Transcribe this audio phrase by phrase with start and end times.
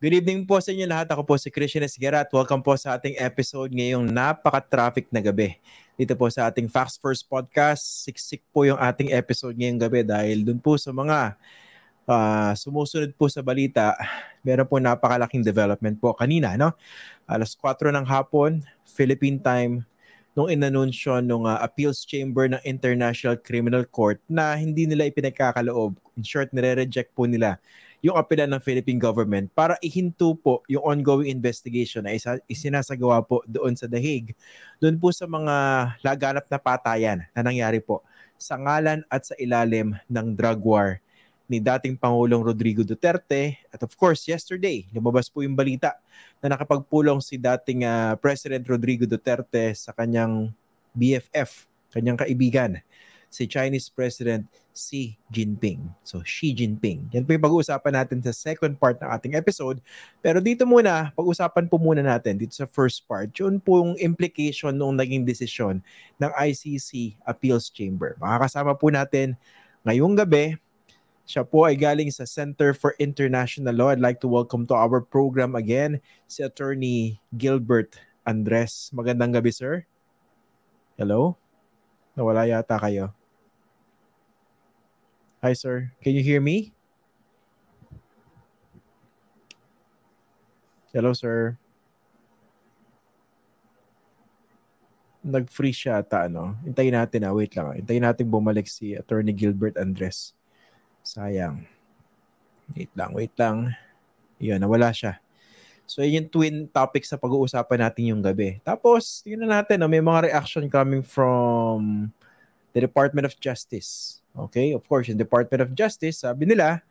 [0.00, 1.12] Good evening po sa inyo lahat.
[1.12, 5.60] Ako po si Christian Esguera at welcome po sa ating episode ngayong napaka-traffic na gabi.
[5.92, 10.40] Dito po sa ating Facts First Podcast, siksik po yung ating episode ngayong gabi dahil
[10.40, 11.36] dun po sa mga
[12.08, 13.92] uh, sumusunod po sa balita,
[14.40, 16.56] meron po napakalaking development po kanina.
[16.56, 16.72] No?
[17.28, 19.84] Alas 4 ng hapon, Philippine time,
[20.32, 25.92] nung inanunsyo ng uh, appeals chamber ng International Criminal Court na hindi nila ipinagkakaloob.
[26.16, 27.60] In short, nire-reject po nila
[28.00, 33.44] yung apela ng Philippine government para ihinto po yung ongoing investigation na isa, isinasagawa po
[33.44, 34.00] doon sa The.
[34.80, 35.54] Doon po sa mga
[36.00, 38.00] laganap na patayan na nangyari po
[38.40, 40.96] sa ngalan at sa ilalim ng drug war
[41.50, 43.60] ni dating Pangulong Rodrigo Duterte.
[43.68, 45.98] At of course, yesterday, lumabas po yung balita
[46.40, 50.54] na nakapagpulong si dating uh, President Rodrigo Duterte sa kanyang
[50.94, 52.80] BFF, kanyang kaibigan
[53.30, 54.42] si Chinese President
[54.74, 55.86] Xi Jinping.
[56.02, 57.08] So, Xi Jinping.
[57.14, 59.78] Yan po yung pag-uusapan natin sa second part ng ating episode.
[60.18, 64.74] Pero dito muna, pag-usapan po muna natin dito sa first part, yun po yung implication
[64.74, 65.78] ng naging desisyon
[66.18, 68.18] ng ICC Appeals Chamber.
[68.18, 69.38] Makakasama po natin
[69.86, 70.58] ngayong gabi
[71.30, 73.94] siya po ay galing sa Center for International Law.
[73.94, 77.94] I'd like to welcome to our program again si Attorney Gilbert
[78.26, 78.90] Andres.
[78.90, 79.86] Magandang gabi, sir.
[80.98, 81.38] Hello?
[82.18, 83.14] Nawala yata kayo.
[85.40, 85.88] Hi, sir.
[86.04, 86.76] Can you hear me?
[90.92, 91.56] Hello, sir.
[95.24, 96.60] Nag-freeze siya ata, ano?
[96.60, 97.32] Hintayin natin, ah.
[97.32, 97.72] Wait lang.
[97.72, 97.76] Ah.
[97.80, 100.36] Hintayin natin bumalik si Attorney Gilbert Andres.
[101.00, 101.64] Sayang.
[102.76, 103.72] Wait lang, wait lang.
[104.36, 105.24] Yun, nawala siya.
[105.88, 108.60] So, yun yung twin topic sa pag-uusapan natin yung gabi.
[108.60, 112.12] Tapos, tingnan natin, no, may mga reaction coming from
[112.76, 114.19] the Department of Justice.
[114.34, 114.72] Okay?
[114.74, 116.82] Of course, yung Department of Justice, sabi nila,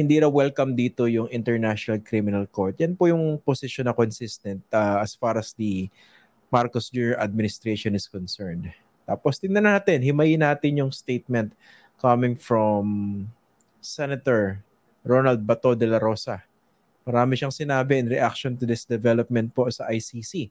[0.00, 2.72] hindi na welcome dito yung International Criminal Court.
[2.80, 5.92] Yan po yung position na consistent uh, as far as the
[6.48, 7.20] Marcos Jr.
[7.20, 8.72] administration is concerned.
[9.04, 11.52] Tapos tingnan natin, himayin natin yung statement
[12.00, 13.26] coming from
[13.84, 14.64] Senator
[15.04, 16.40] Ronald Bato de la Rosa.
[17.04, 20.48] Marami siyang sinabi in reaction to this development po sa ICC.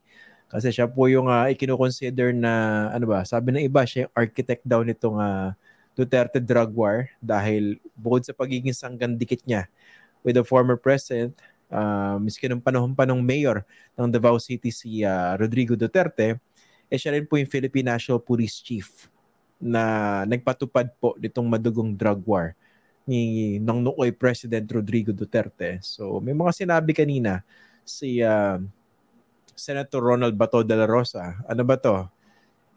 [0.49, 4.65] Kasi siya po yung uh, ikinukonsider na, ano ba, sabi ng iba, siya yung architect
[4.65, 5.53] daw nitong uh,
[5.99, 9.67] Duterte drug war dahil bukod sa pagiging sanggandikit niya
[10.23, 11.35] with the former president,
[11.67, 13.67] uh, miski nung panahon pa ng mayor
[13.99, 16.39] ng Davao City si uh, Rodrigo Duterte,
[16.87, 18.87] eh siya rin po yung Philippine National Police Chief
[19.59, 22.55] na nagpatupad po nitong madugong drug war
[23.03, 25.83] ni ng nooy President Rodrigo Duterte.
[25.83, 27.43] So may mga sinabi kanina
[27.83, 28.55] si uh,
[29.57, 31.35] Senator Ronald Bato de la Rosa.
[31.43, 32.07] Ano ba to?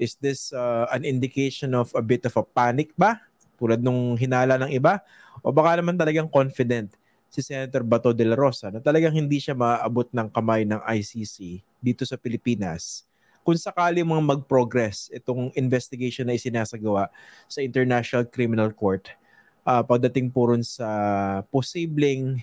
[0.03, 3.23] Is this uh, an indication of a bit of a panic ba?
[3.55, 4.99] Tulad nung hinala ng iba?
[5.47, 6.91] O baka naman talagang confident
[7.31, 11.63] si Senator Bato de la Rosa na talagang hindi siya maabot ng kamay ng ICC
[11.79, 13.07] dito sa Pilipinas
[13.43, 17.11] kung sakali mga mag-progress itong investigation na isinasagawa
[17.49, 19.11] sa International Criminal Court
[19.67, 20.87] uh, pagdating po rin sa
[21.51, 22.43] posibleng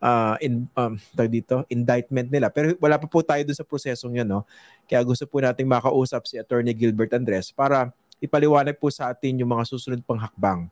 [0.00, 0.96] uh, in um,
[1.28, 2.48] dito, indictment nila.
[2.50, 4.42] Pero wala pa po tayo dun sa prosesong 'yan, no.
[4.88, 9.52] Kaya gusto po nating makausap si Attorney Gilbert Andres para ipaliwanag po sa atin yung
[9.52, 10.66] mga susunod pang hakbang.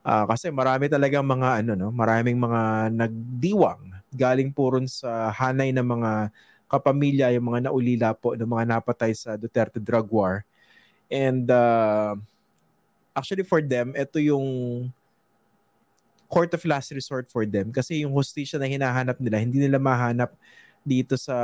[0.00, 5.70] Uh, kasi marami talagang mga ano no, maraming mga nagdiwang galing po ron sa hanay
[5.70, 6.10] ng mga
[6.70, 10.46] kapamilya, yung mga naulila po ng mga napatay sa Duterte drug war.
[11.10, 12.14] And uh,
[13.14, 14.46] actually for them, ito yung
[16.30, 20.30] court of last resort for them kasi yung hostisya na hinahanap nila hindi nila mahanap
[20.86, 21.36] dito sa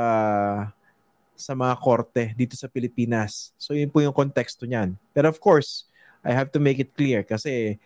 [1.37, 3.53] sa mga korte dito sa Pilipinas.
[3.61, 4.97] So yun po yung konteksto niyan.
[5.13, 5.85] Pero of course,
[6.25, 7.77] I have to make it clear kasi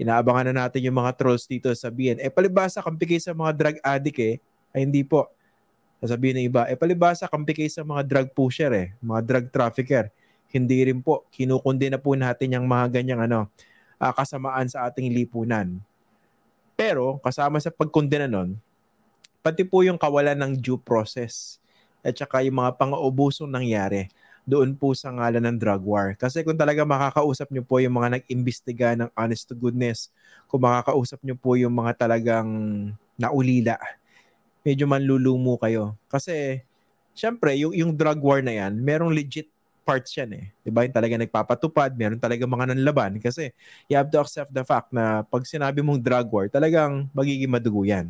[0.00, 3.76] inaabangan na natin yung mga trolls dito sabihin, eh palibasa kampi kayo sa mga drug
[3.84, 4.34] addict eh.
[4.72, 5.28] Ay hindi po.
[6.00, 10.08] Sasabihin ng iba, eh palibasa kampi kayo sa mga drug pusher eh, mga drug trafficker.
[10.50, 11.26] Hindi rin po.
[11.34, 13.50] Kinukundi na po natin yung mga ganyang ano,
[14.00, 15.78] uh, kasamaan sa ating lipunan.
[16.74, 18.58] Pero kasama sa pagkondena nun,
[19.40, 21.62] pati po yung kawalan ng due process
[22.04, 24.10] at saka yung mga pang-ubusong nangyari
[24.44, 26.12] doon po sa ngalan ng drug war.
[26.20, 30.12] Kasi kung talaga makakausap nyo po yung mga nag-imbestiga ng honest to goodness,
[30.50, 32.48] kung makakausap nyo po yung mga talagang
[33.16, 33.80] naulila,
[34.60, 35.96] medyo manlulumo kayo.
[36.12, 36.60] Kasi,
[37.16, 39.48] syempre, yung, yung drug war na yan, merong legit
[39.84, 40.44] parts yan eh.
[40.64, 40.82] Di ba?
[40.88, 43.20] Yung talaga nagpapatupad, meron talaga mga nanlaban.
[43.20, 43.52] Kasi
[43.86, 47.84] you have to accept the fact na pag sinabi mong drug war, talagang magiging madugo
[47.84, 48.08] yan.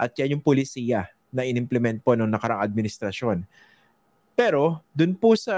[0.00, 3.44] At yan yung polisiya na inimplement po ng nakarang administrasyon.
[4.38, 5.54] Pero, dun po sa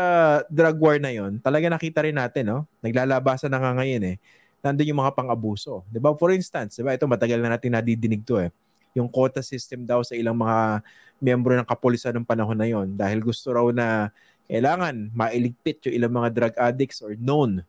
[0.50, 2.58] drug war na yon, talaga nakita rin natin, no?
[2.82, 4.16] Naglalabasan na nga ngayon eh.
[4.64, 5.84] Nandun yung mga pang-abuso.
[5.92, 6.16] Di ba?
[6.16, 6.96] For instance, di ba?
[6.96, 8.50] Ito matagal na natin nadidinig to eh.
[8.96, 10.82] yung quota system daw sa ilang mga
[11.22, 14.08] miyembro ng kapulisan ng panahon na yon dahil gusto raw na
[14.50, 17.62] kailangan mailigpit yung ilang mga drug addicts or known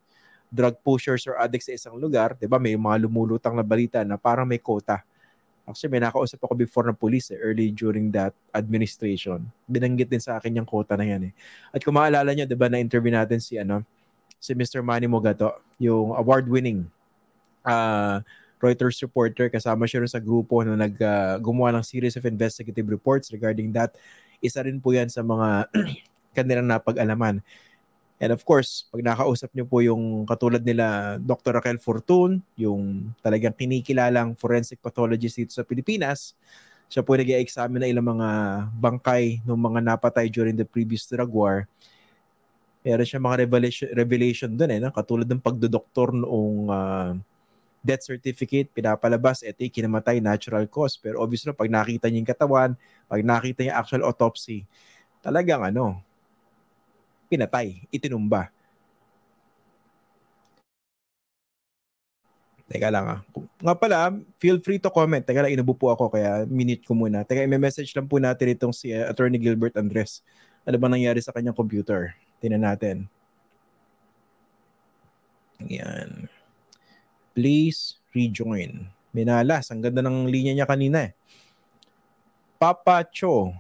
[0.52, 2.60] drug pushers or addicts sa isang lugar, 'di ba?
[2.60, 5.00] May mga lumulutang na balita na parang may quota.
[5.64, 9.46] Actually, may nakausap ako before ng police eh, early during that administration.
[9.70, 11.34] Binanggit din sa akin yung quota na yan eh.
[11.72, 13.88] At kung maalala nyo, 'di ba, na-interview natin si ano,
[14.42, 14.84] si Mr.
[14.84, 16.84] Manny Mogato, yung award-winning
[17.64, 18.20] uh,
[18.62, 19.48] Reuters reporter.
[19.48, 23.96] Kasama siya rin sa grupo na nag, uh, ng series of investigative reports regarding that.
[24.42, 25.70] Isa rin po yan sa mga
[26.32, 27.44] kanilang napag-alaman.
[28.22, 31.58] And of course, pag nakausap niyo po yung katulad nila Dr.
[31.58, 36.38] Raquel Fortun, yung talagang kinikilalang forensic pathologist dito sa Pilipinas,
[36.86, 38.30] siya po nag-examine na ilang mga
[38.78, 41.66] bangkay ng mga napatay during the previous drug war.
[42.86, 44.94] Meron siya mga revelation, revelation doon eh, no?
[44.94, 47.12] katulad ng pagdodoktor noong uh,
[47.82, 50.94] death certificate, pinapalabas, eto yung kinamatay, natural cause.
[51.02, 52.72] Pero obviously, pag nakita niya yung katawan,
[53.10, 54.70] pag nakita niya actual autopsy,
[55.26, 56.06] talagang ano,
[57.32, 58.52] pinatay, itinumba.
[62.68, 63.20] Teka lang ah.
[63.60, 65.24] Nga pala, feel free to comment.
[65.24, 67.24] Teka lang, inubo po ako kaya minute ko muna.
[67.24, 70.24] Teka, i-message lang po natin itong si uh, Attorney Gilbert Andres.
[70.68, 72.16] Ano ba nangyari sa kanyang computer?
[72.44, 73.08] Tingnan natin.
[75.68, 76.32] Yan.
[77.36, 78.88] Please rejoin.
[79.12, 79.68] Minalas.
[79.72, 81.14] Ang ganda ng linya niya kanina eh.
[82.56, 83.52] Papa Cho.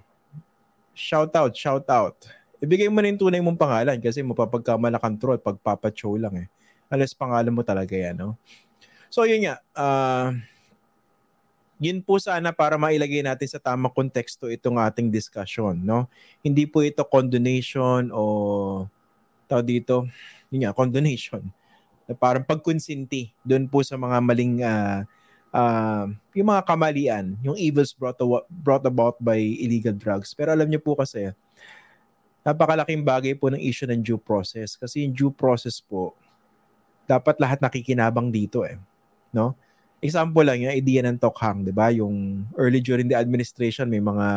[0.95, 5.57] Shout out, shout out ibigay mo na yung tunay mong pangalan kasi mapapagkamala control pag
[5.59, 6.47] papachow lang eh.
[6.93, 8.37] Unless pangalan mo talaga yan, no?
[9.09, 9.59] So, yun nga.
[9.73, 10.37] Uh,
[11.81, 16.05] yun po sana para mailagay natin sa tamang konteksto itong ating discussion, no?
[16.45, 18.85] Hindi po ito condonation o
[19.49, 20.05] tao dito,
[20.53, 21.41] yun nga, condonation.
[22.05, 25.01] Na parang pagkonsinti doon po sa mga maling uh,
[25.51, 26.05] uh,
[26.37, 30.31] yung mga kamalian, yung evils brought, brought about by illegal drugs.
[30.31, 31.35] Pero alam niyo po kasi,
[32.41, 34.73] napakalaking bagay po ng issue ng due process.
[34.77, 36.17] Kasi yung due process po
[37.05, 38.79] dapat lahat nakikinabang dito eh
[39.35, 39.55] no?
[40.01, 41.89] Example lang yung idea ng Tokhang 'di ba?
[41.93, 44.27] Yung early during the administration may mga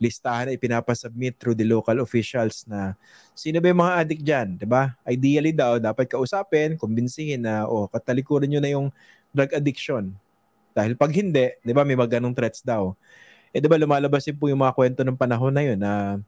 [0.00, 2.96] listahan na ipinapasubmit through the local officials na
[3.36, 4.96] sino ba yung mga addict diyan 'di ba?
[5.04, 8.88] Ideally daw dapat kausapin kumbinsihin na oh katalikuran niyo na yung
[9.32, 10.12] drug addiction.
[10.76, 12.92] Dahil pag hindi 'di ba may mga ganong threats daw.
[13.50, 16.20] Eh 'di ba lumalabas din po yung mga kwento ng panahon na yun na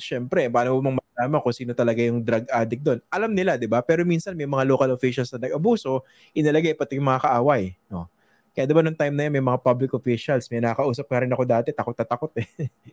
[0.00, 2.98] syempre, paano mo malaman kung sino talaga yung drug addict doon?
[3.12, 3.84] Alam nila, di ba?
[3.84, 6.02] Pero minsan may mga local officials na nag-abuso,
[6.32, 7.76] inalagay pati yung mga kaaway.
[7.92, 8.08] No?
[8.50, 11.30] Kaya di ba nung time na yun, may mga public officials, may nakausap ka rin
[11.30, 12.48] ako dati, takot na takot eh.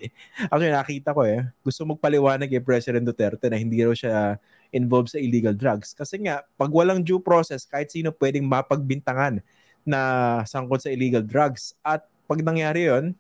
[0.53, 1.49] Actually, nakita ko eh.
[1.65, 4.37] Gusto magpaliwanag kay President Duterte na hindi raw siya
[4.69, 5.97] involved sa illegal drugs.
[5.97, 9.41] Kasi nga, pag walang due process, kahit sino pwedeng mapagbintangan
[9.81, 9.99] na
[10.45, 11.73] sangkot sa illegal drugs.
[11.81, 13.17] At pag nangyari yon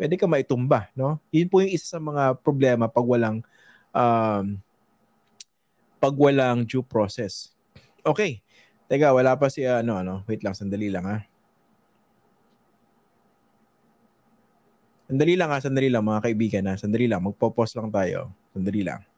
[0.00, 1.20] pwede ka maitumba, no?
[1.28, 3.44] Yun po yung isa sa mga problema pag walang
[3.92, 4.56] um,
[6.00, 7.52] pag walang due process.
[8.00, 8.40] Okay.
[8.88, 10.24] Teka, wala pa si ano ano.
[10.24, 11.20] Wait lang, sandali lang ha.
[15.04, 16.80] Sandali lang ha, sandali lang mga kaibigan ha.
[16.80, 18.32] Sandali lang, magpo-pause lang tayo.
[18.56, 19.09] Sandali lang.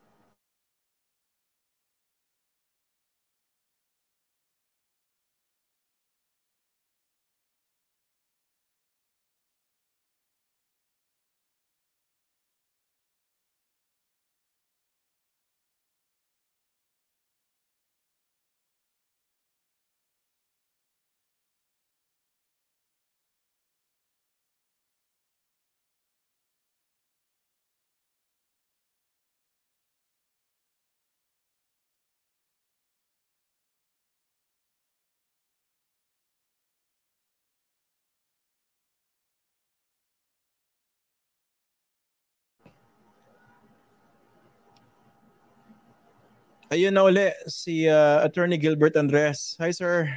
[46.73, 49.61] Ayun na uli, si uh, Attorney Gilbert Andres.
[49.61, 50.09] Hi, sir.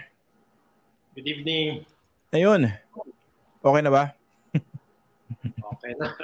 [1.12, 1.83] Good evening.
[2.31, 2.71] Ayun.
[3.59, 4.15] Okay na ba?
[5.75, 6.15] okay na.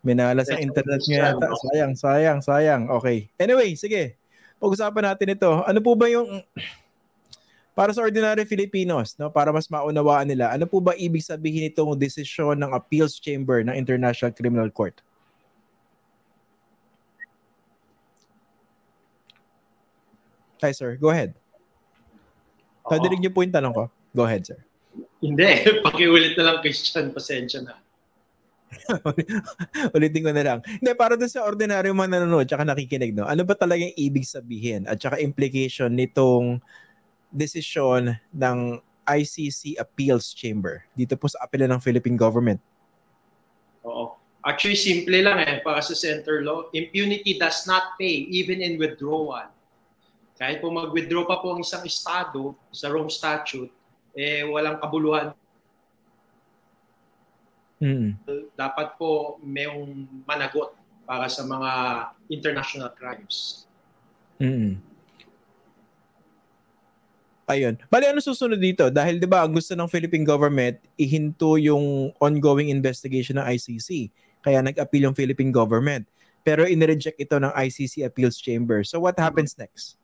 [0.00, 1.52] Minala sa internet niya yata.
[1.60, 2.82] Sayang, sayang, sayang.
[2.88, 3.28] Okay.
[3.36, 4.16] Anyway, sige.
[4.56, 5.52] Pag-usapan natin ito.
[5.68, 6.40] Ano po ba yung
[7.76, 11.92] para sa ordinary Filipinos, no, para mas maunawaan nila, ano po ba ibig sabihin itong
[12.00, 14.96] desisyon ng Appeals Chamber ng International Criminal Court?
[20.64, 20.96] Hi, sir.
[20.96, 21.36] Go ahead.
[22.86, 23.84] Kadirig niyo po yung tanong ko.
[24.14, 24.60] Go ahead, sir.
[25.20, 25.44] Hindi.
[25.84, 27.12] Pakiulit na lang, Christian.
[27.12, 27.74] Pasensya na.
[29.96, 30.58] Ulitin ko na lang.
[30.64, 33.26] Hindi, para doon sa ordinaryo mga nanonood tsaka nakikinig, no?
[33.26, 36.58] ano ba talagang ibig sabihin at tsaka implication nitong
[37.30, 38.58] desisyon ng
[39.06, 42.58] ICC Appeals Chamber dito po sa apela ng Philippine government?
[43.86, 44.18] Oo.
[44.46, 46.70] Actually, simple lang eh, para sa center law.
[46.70, 49.50] Impunity does not pay even in withdrawal.
[50.36, 53.72] Kahit po mag-withdraw pa po ang isang estado sa Rome Statute,
[54.12, 55.32] eh walang kabuluhan.
[57.80, 58.16] Mm.
[58.56, 60.76] Dapat po mayong managot
[61.08, 61.70] para sa mga
[62.28, 63.64] international crimes.
[64.36, 64.76] Mm.
[67.46, 67.78] Ayun.
[67.86, 68.90] Bali, ano susunod dito?
[68.90, 74.10] Dahil 'di ba, ang gusto ng Philippine government ihinto yung ongoing investigation ng ICC.
[74.42, 76.10] Kaya nag-appeal yung Philippine government.
[76.42, 78.82] Pero inireject ito ng ICC Appeals Chamber.
[78.82, 79.98] So what happens next?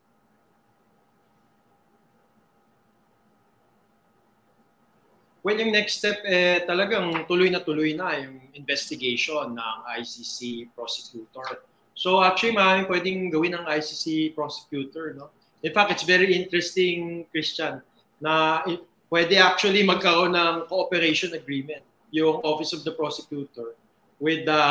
[5.42, 11.66] Well, yung next step, eh, talagang tuloy na tuloy na yung investigation ng ICC prosecutor.
[11.98, 15.18] So actually, maraming pwedeng gawin ng ICC prosecutor.
[15.18, 15.34] No?
[15.66, 17.82] In fact, it's very interesting, Christian,
[18.22, 18.62] na
[19.10, 21.82] pwede actually magkaroon ng cooperation agreement
[22.14, 23.74] yung Office of the Prosecutor
[24.22, 24.62] with the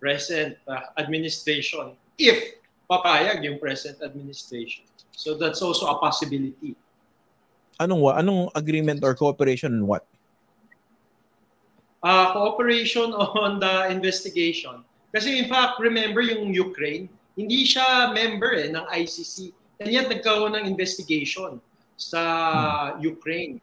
[0.00, 2.56] present uh, administration if
[2.88, 4.84] papayag yung present administration.
[5.12, 6.72] So that's also a possibility.
[7.80, 8.02] Anong?
[8.16, 10.04] Anong agreement or cooperation on what?
[12.02, 14.84] Uh, cooperation on the investigation.
[15.12, 19.52] Kasi in fact, remember yung Ukraine, hindi siya member eh, ng ICC.
[19.80, 21.60] And yet nagkaroon ng investigation
[21.96, 22.20] sa
[22.96, 23.04] hmm.
[23.04, 23.60] Ukraine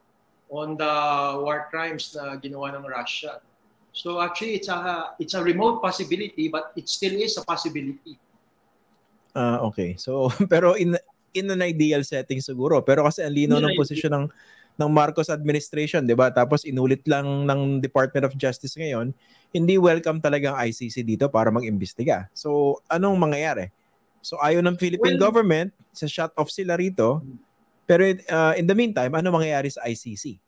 [0.54, 0.94] on the
[1.42, 3.42] war crimes na ginawa ng Russia.
[3.94, 8.18] So actually, it's a it's a remote possibility, but it still is a possibility.
[9.34, 9.98] Ah, uh, okay.
[9.98, 10.98] So pero in
[11.34, 12.80] in an ideal setting siguro.
[12.86, 14.26] Pero kasi ang lino ng posisyon ng
[14.74, 16.34] ng Marcos administration, 'di ba?
[16.34, 19.14] Tapos inulit lang ng Department of Justice ngayon,
[19.54, 22.26] hindi welcome talaga ang ICC dito para mag-imbestiga.
[22.34, 23.70] So, anong mangyayari?
[24.26, 27.22] So, ayon ng Philippine well, government, sa shut off sila rito.
[27.86, 30.40] Pero uh, in the meantime, ano mangyayari sa ICC?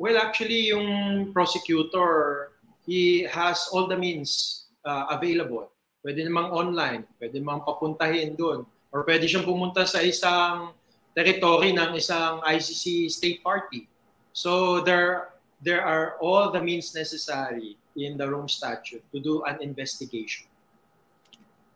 [0.00, 2.50] Well, actually, yung prosecutor,
[2.88, 5.70] he has all the means uh, available.
[6.00, 10.74] Pwede namang online, pwede namang papuntahin doon or pwede siyang pumunta sa isang
[11.14, 13.86] territory ng isang ICC state party.
[14.30, 19.58] So there there are all the means necessary in the Rome Statute to do an
[19.62, 20.46] investigation.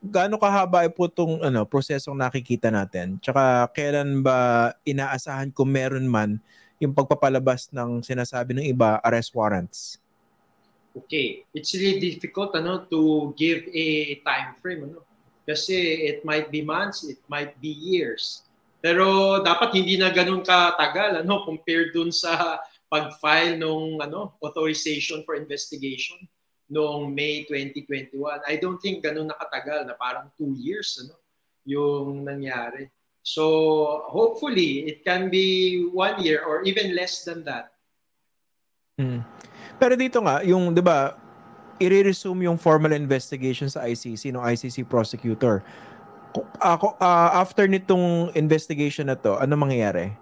[0.05, 3.17] Gaano kahaba po itong ano, prosesong nakikita natin?
[3.25, 6.37] Tsaka kailan ba inaasahan kung meron man
[6.77, 9.97] yung pagpapalabas ng sinasabi ng iba arrest warrants?
[10.95, 15.03] Okay, it's really difficult ano to give a time frame ano
[15.45, 18.45] kasi it might be months, it might be years.
[18.85, 22.61] Pero dapat hindi na ganun katagal ano compared dun sa
[22.93, 26.21] pag-file nung ano authorization for investigation
[26.69, 28.45] noong May 2021.
[28.45, 31.17] I don't think ganun nakatagal na parang two years ano
[31.65, 32.93] yung nangyari.
[33.25, 37.73] So hopefully it can be one year or even less than that.
[39.01, 39.25] Hmm.
[39.81, 41.17] Pero dito nga, yung 'di ba,
[41.79, 45.63] i-resume yung formal investigation sa ICC no ICC prosecutor.
[46.59, 50.15] Ako uh, after nitong investigation na to, ano mangyayari?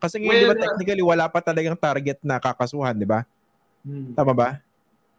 [0.00, 3.28] Kasi ngayon, well, di ba, technically, wala pa talagang target na kakasuhan, di ba?
[3.84, 4.16] Hmm.
[4.16, 4.48] Tama ba?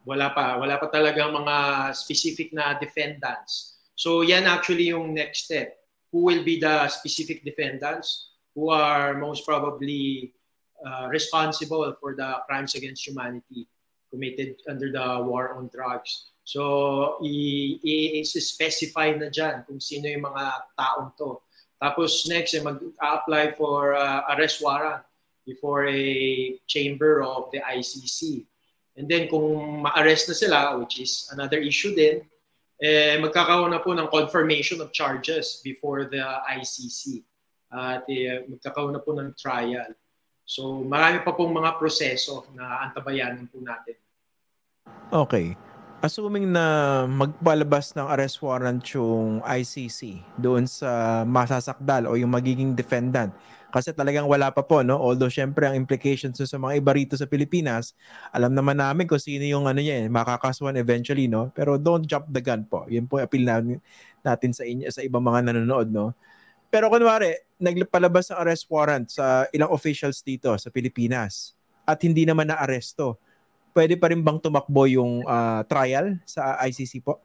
[0.02, 0.58] Wala pa.
[0.58, 1.56] Wala pa talagang mga
[1.94, 3.78] specific na defendants.
[3.94, 5.78] So, yan actually yung next step.
[6.10, 10.34] Who will be the specific defendants who are most probably
[10.82, 13.70] uh, responsible for the crimes against humanity?
[14.12, 16.32] Committed under the war on drugs.
[16.44, 20.44] So, i-specify na dyan kung sino yung mga
[20.76, 21.40] taong to.
[21.82, 25.02] Tapos next, eh, mag-apply for uh, arrest warrant
[25.48, 28.46] before a chamber of the ICC.
[28.98, 32.22] And then kung ma-arrest na sila, which is another issue din,
[32.78, 36.22] eh, magkakaroon na po ng confirmation of charges before the
[36.54, 37.26] ICC.
[37.72, 39.90] At eh, magkakaroon na po ng trial.
[40.52, 43.96] So marami pa pong mga proseso na antabayanan po natin.
[45.08, 45.56] Okay.
[46.04, 53.32] Assuming na magpalabas ng arrest warrant yung ICC doon sa masasakdal o yung magiging defendant.
[53.72, 55.00] Kasi talagang wala pa po, no?
[55.00, 57.96] Although syempre ang implications sa mga iba rito sa Pilipinas,
[58.36, 61.56] alam naman namin kung sino yung ano niya, eh, makakasuhan eventually, no?
[61.56, 62.84] Pero don't jump the gun po.
[62.92, 63.80] Yun po appeal natin,
[64.20, 66.12] natin sa, inyo, sa ibang mga nanonood, no?
[66.72, 72.48] Pero kunwari, nagpalabas ng arrest warrant sa ilang officials dito sa Pilipinas at hindi naman
[72.48, 73.20] na-aresto
[73.76, 77.20] pwede pa rin bang tumakbo yung uh, trial sa ICC po?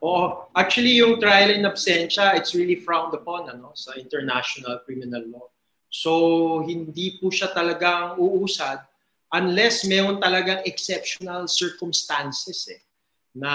[0.00, 5.48] Oh, actually yung trial in absentia, it's really frowned upon ano, sa international criminal law.
[5.88, 8.84] So hindi po siya talagang uusad
[9.32, 12.80] unless mayroon talagang exceptional circumstances eh,
[13.32, 13.52] na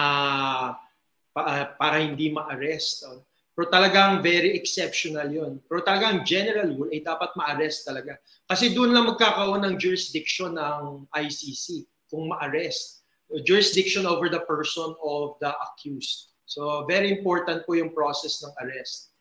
[1.32, 3.06] pa, para hindi ma-arrest.
[3.52, 5.60] Pero talagang very exceptional yun.
[5.68, 8.16] Pero talagang general rule, ay eh, dapat ma-arrest talaga.
[8.48, 13.04] Kasi doon lang magkakaroon ng jurisdiction ng ICC kung ma-arrest.
[13.44, 16.32] Jurisdiction over the person of the accused.
[16.48, 19.12] So very important po yung process ng arrest.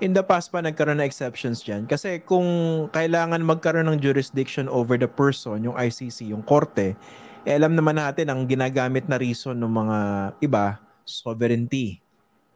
[0.00, 1.84] In the past pa nagkaroon na exceptions dyan.
[1.84, 2.46] Kasi kung
[2.94, 6.96] kailangan magkaroon ng jurisdiction over the person, yung ICC, yung korte,
[7.44, 9.98] eh, alam naman natin ang ginagamit na reason ng mga
[10.44, 12.00] iba, sovereignty.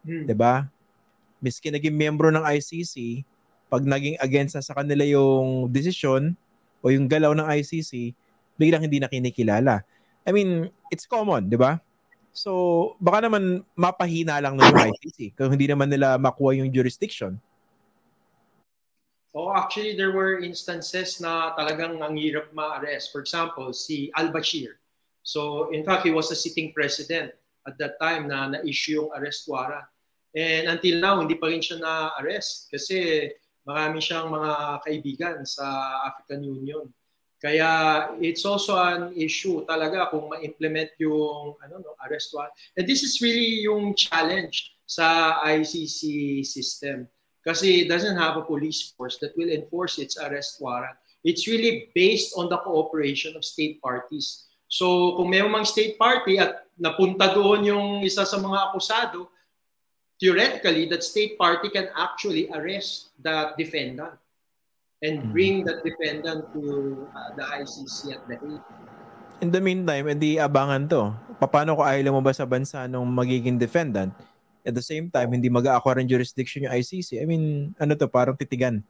[0.04, 0.28] Hmm.
[0.28, 0.68] 'Di ba?
[1.40, 3.24] Miski naging miyembro ng ICC,
[3.68, 6.36] pag naging against sa kanila yung decision
[6.84, 8.12] o yung galaw ng ICC,
[8.56, 9.84] biglang hindi na kinikilala.
[10.24, 11.80] I mean, it's common, 'di ba?
[12.34, 17.38] So, baka naman mapahina lang ng ICC kung hindi naman nila makuha yung jurisdiction.
[19.34, 23.10] Oh, actually, there were instances na talagang ang hirap ma-arrest.
[23.10, 24.78] For example, si al-Bashir.
[25.26, 27.34] So, in fact, he was a sitting president
[27.66, 29.90] at that time na na-issue yung arrest warrant.
[30.34, 33.30] And until now, hindi pa rin siya na-arrest kasi
[33.62, 35.64] marami siyang mga kaibigan sa
[36.10, 36.90] African Union.
[37.38, 42.56] Kaya it's also an issue talaga kung ma-implement yung ano no arrest warrant.
[42.72, 47.04] And this is really yung challenge sa ICC system
[47.44, 50.96] kasi it doesn't have a police force that will enforce its arrest warrant.
[51.20, 54.48] It's really based on the cooperation of state parties.
[54.72, 59.28] So kung may mga state party at napunta doon yung isa sa mga akusado,
[60.18, 64.14] theoretically that state party can actually arrest that defendant
[65.02, 65.32] and hmm.
[65.32, 66.62] bring that defendant to
[67.12, 68.64] uh, the ICC at the Hague.
[69.42, 71.12] In the meantime, hindi abangan to.
[71.42, 74.14] Paano ko ayaw mo ba sa bansa nung magiging defendant?
[74.64, 77.20] At the same time, hindi mag-acquire ng jurisdiction yung ICC.
[77.20, 78.80] I mean, ano to, parang titigan.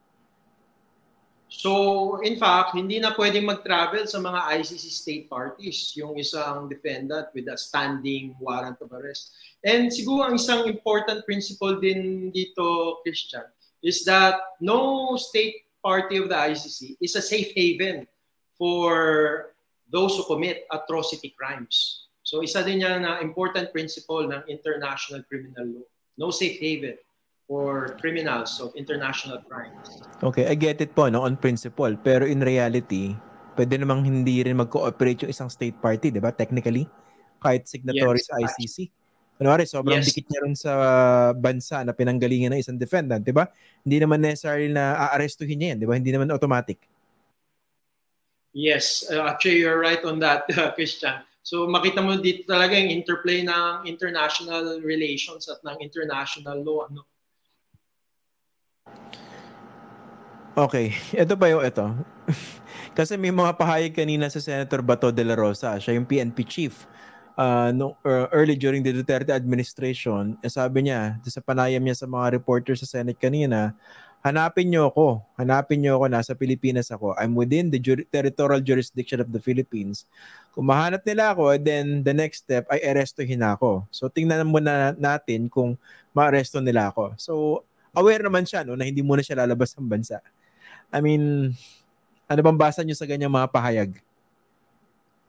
[1.54, 7.30] So, in fact, hindi na pwedeng mag-travel sa mga ICC state parties yung isang defendant
[7.30, 9.30] with a standing warrant of arrest.
[9.62, 13.46] And siguro ang isang important principle din dito, Christian,
[13.86, 18.10] is that no state party of the ICC is a safe haven
[18.58, 19.54] for
[19.86, 22.10] those who commit atrocity crimes.
[22.26, 25.88] So isa din yan na important principle ng international criminal law.
[26.18, 26.98] No safe haven
[27.44, 30.00] for criminals of international crimes.
[30.24, 33.12] Okay, I get it po no on principle, pero in reality,
[33.54, 36.32] pwede namang hindi rin mag-cooperate yung isang state party, 'di ba?
[36.32, 36.88] Technically,
[37.44, 38.76] kahit signatory yes, sa ICC.
[39.34, 40.14] Kunwari, sobrang yes.
[40.14, 40.72] dikit niya rin sa
[41.34, 43.50] bansa na pinanggalingan ng isang defendant, di ba?
[43.82, 45.94] Hindi naman necessarily na aarestuhin niya yan, di ba?
[45.98, 46.78] Hindi naman automatic.
[48.54, 51.26] Yes, uh, actually you're right on that, uh, Christian.
[51.42, 56.86] So makita mo dito talaga yung interplay ng international relations at ng international law.
[56.86, 57.02] Ano?
[60.54, 60.94] Okay,
[61.26, 61.82] ito pa yung ito.
[62.98, 66.86] Kasi may mga pahayag kanina sa Senator Bato de la Rosa, siya yung PNP chief
[67.34, 72.06] uh, no, uh, early during the Duterte administration, eh, sabi niya, sa panayam niya sa
[72.06, 73.74] mga reporters sa Senate kanina,
[74.22, 77.18] hanapin niyo ako, hanapin niyo ako, nasa Pilipinas ako.
[77.18, 80.06] I'm within the jur- territorial jurisdiction of the Philippines.
[80.54, 83.90] Kung mahanap nila ako, then the next step ay arestuhin ako.
[83.90, 85.74] So tingnan muna natin kung
[86.14, 87.18] maaresto nila ako.
[87.18, 87.32] So
[87.94, 90.18] aware naman siya no, na hindi muna siya lalabas ng bansa.
[90.90, 91.54] I mean,
[92.28, 93.90] ano bang basa niyo sa ganyang mga pahayag?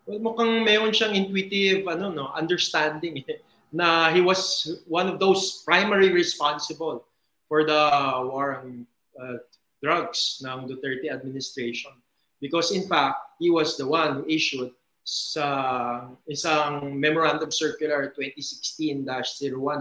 [0.05, 3.41] well, mukhang meron siyang intuitive ano no understanding eh,
[3.73, 7.03] na he was one of those primary responsible
[7.49, 7.81] for the
[8.29, 8.85] war on
[9.19, 9.37] uh,
[9.81, 11.91] drugs ng Duterte administration
[12.39, 14.71] because in fact he was the one who issued
[15.05, 19.05] sa isang memorandum circular 2016-01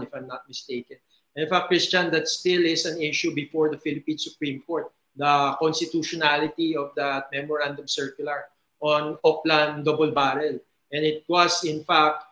[0.05, 1.01] if I'm not mistaken.
[1.35, 6.79] In fact, Christian, that still is an issue before the Philippine Supreme Court, the constitutionality
[6.79, 8.47] of that memorandum circular
[8.79, 10.59] on Oplan double barrel.
[10.95, 12.23] And it was, in fact,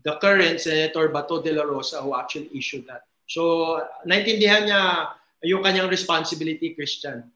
[0.00, 3.04] the current Senator Bato de la Rosa who actually issued that.
[3.28, 5.12] So, naintindihan niya
[5.44, 7.28] yung kanyang responsibility, Christian.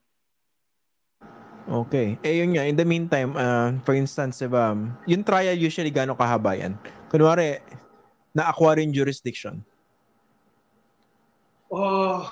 [1.68, 2.18] Okay.
[2.24, 4.74] Eh yun nga, in the meantime, uh, for instance, diba,
[5.06, 6.74] yung trial usually gano'ng kahaba yan?
[7.12, 7.60] Kunwari,
[8.32, 9.60] na-acquire yung jurisdiction.
[11.72, 12.28] Oh,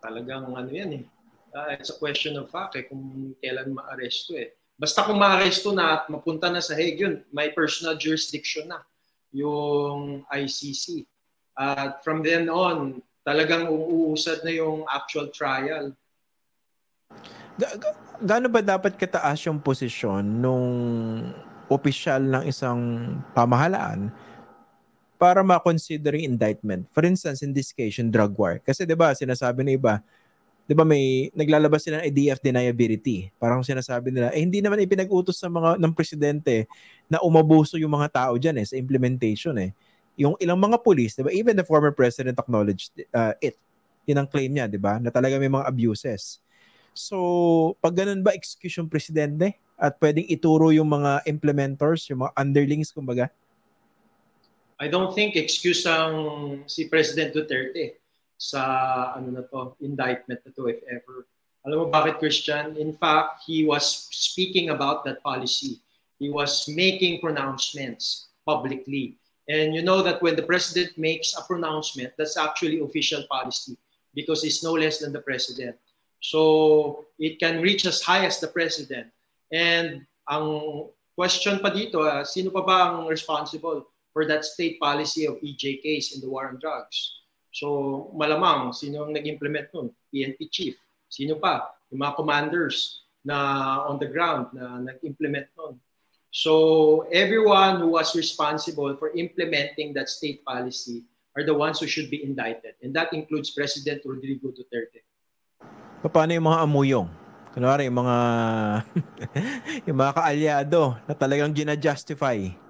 [0.00, 1.04] talagang ano yan eh.
[1.52, 4.56] Uh, it's a question of fact eh, kung kailan ma-aresto eh.
[4.80, 8.80] Basta kung maaresto na at mapunta na sa Hague yun, may personal jurisdiction na
[9.36, 11.04] yung ICC.
[11.52, 15.92] At from then on, talagang uuusad na yung actual trial.
[17.60, 20.68] Ga- ga- gaano ba dapat kataas yung posisyon nung
[21.68, 22.80] opisyal ng isang
[23.36, 24.08] pamahalaan
[25.20, 26.88] para ma-consider yung indictment?
[26.96, 28.56] For instance, in this case, yung drug war.
[28.64, 30.00] Kasi 'di ba sinasabi ng iba,
[30.64, 33.28] 'di ba may naglalabas sila ng IDF deniability.
[33.36, 36.64] Parang sinasabi nila, eh hindi naman ipinag-utos sa mga ng presidente
[37.12, 39.76] na umabuso yung mga tao diyan eh sa implementation eh.
[40.20, 41.32] yung ilang mga police, di ba?
[41.32, 43.56] Even the former president acknowledged uh, it.
[44.04, 45.00] Yun ang claim niya, di ba?
[45.00, 46.44] Na talaga may mga abuses.
[46.92, 47.16] So,
[47.80, 49.56] pag ganun ba, excuse yung presidente?
[49.80, 53.32] At pwedeng ituro yung mga implementers, yung mga underlings, kumbaga?
[54.80, 58.00] I don't think excuse ang si President Duterte
[58.40, 61.28] sa ano na to, indictment na to if ever.
[61.68, 62.80] Alam mo bakit Christian?
[62.80, 65.84] In fact, he was speaking about that policy.
[66.16, 69.20] He was making pronouncements publicly.
[69.44, 73.76] And you know that when the president makes a pronouncement, that's actually official policy
[74.16, 75.76] because he's no less than the president.
[76.24, 79.12] So it can reach as high as the president.
[79.52, 83.84] And ang question pa dito, uh, sino pa ba ang responsible
[84.20, 87.24] for that state policy of EJ case in the war on drugs.
[87.56, 89.96] So malamang sino ang nag-implement nun?
[90.12, 90.76] PNP chief.
[91.08, 91.72] Sino pa?
[91.88, 95.80] Yung mga commanders na on the ground na nag-implement nun.
[96.28, 102.12] So everyone who was responsible for implementing that state policy are the ones who should
[102.12, 102.76] be indicted.
[102.84, 105.00] And that includes President Rodrigo Duterte.
[106.04, 107.08] Paano yung mga amuyong?
[107.56, 108.16] Kunwari, yung mga,
[109.88, 112.69] yung mga kaalyado na talagang gina-justify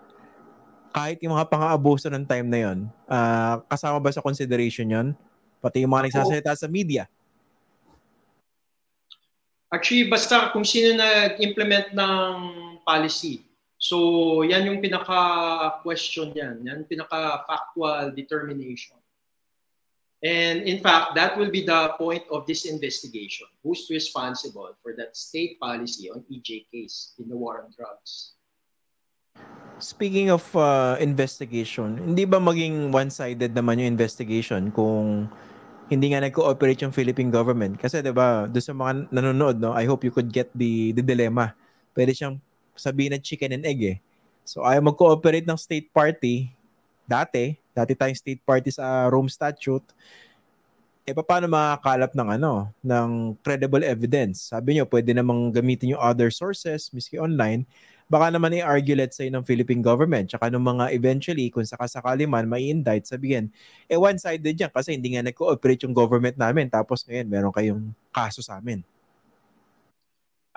[0.90, 5.08] kahit yung mga pang-aabuso ng time na yon, uh, kasama ba sa consideration yon?
[5.62, 7.06] Pati yung mga nagsasalita sa media?
[9.70, 12.34] Actually, basta kung sino nag-implement ng
[12.82, 13.46] policy.
[13.78, 16.66] So, yan yung pinaka-question yan.
[16.66, 18.98] Yan pinaka-factual determination.
[20.20, 23.48] And in fact, that will be the point of this investigation.
[23.64, 28.36] Who's responsible for that state policy on EJ case in the war on drugs?
[29.80, 35.24] Speaking of uh, investigation, hindi ba maging one-sided naman yung investigation kung
[35.88, 37.80] hindi nga nag-cooperate yung Philippine government?
[37.80, 41.00] Kasi 'di ba, do sa mga nanonood, no, I hope you could get the the
[41.00, 41.56] dilemma.
[41.96, 42.36] Pwede siyang
[42.76, 43.98] sabihin na chicken and egg eh.
[44.44, 46.52] So ayaw mag-cooperate ng state party
[47.10, 49.82] dati, dati tayong state party sa Rome Statute.
[51.08, 54.54] Eh paano makakalap ng ano, ng credible evidence?
[54.54, 57.66] Sabi niyo, pwede namang gamitin yung other sources, miski online
[58.10, 62.50] baka naman i-argue let's say ng Philippine government tsaka ng mga eventually kung sakasakali man
[62.50, 63.54] may indict sabihin
[63.86, 68.42] eh one-sided yan kasi hindi nga nag-cooperate yung government namin tapos ngayon meron kayong kaso
[68.42, 68.82] sa amin.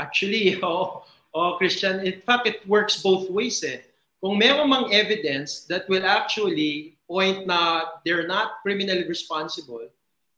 [0.02, 1.06] Actually, oh,
[1.38, 3.86] oh Christian, in fact it works both ways eh.
[4.18, 9.86] Kung meron mang evidence that will actually point na they're not criminally responsible,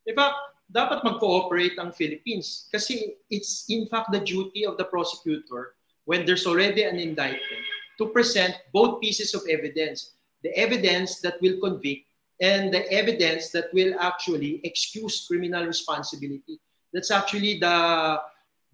[0.04, 0.36] in fact,
[0.68, 5.75] dapat mag-cooperate ang Philippines kasi it's in fact the duty of the prosecutor
[6.06, 7.66] when there's already an indictment
[7.98, 10.16] to present both pieces of evidence
[10.46, 12.06] the evidence that will convict
[12.40, 16.62] and the evidence that will actually excuse criminal responsibility.
[16.94, 18.22] That's actually the,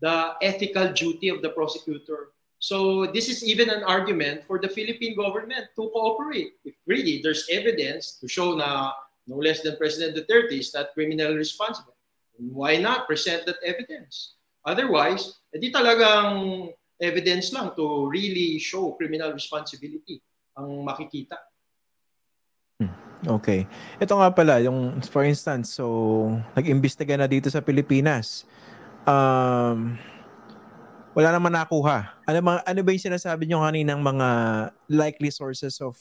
[0.01, 2.35] the ethical duty of the prosecutor.
[2.59, 6.59] So this is even an argument for the Philippine government to cooperate.
[6.65, 8.91] If really there's evidence to show na
[9.25, 11.95] no less than President Duterte is not criminally responsible,
[12.37, 14.35] why not present that evidence?
[14.65, 16.69] Otherwise, edi talagang
[17.01, 20.21] evidence lang to really show criminal responsibility
[20.53, 21.35] ang makikita.
[22.77, 22.93] Hmm,
[23.41, 23.65] okay.
[23.97, 28.45] Ito nga pala, yung for instance, so nag-imbestiga na dito sa Pilipinas.
[29.09, 29.97] Um,
[31.17, 32.21] wala naman nakuha.
[32.29, 34.27] Ano, mga, ano ba yung sinasabi nyo kaninang mga
[34.87, 35.97] likely sources of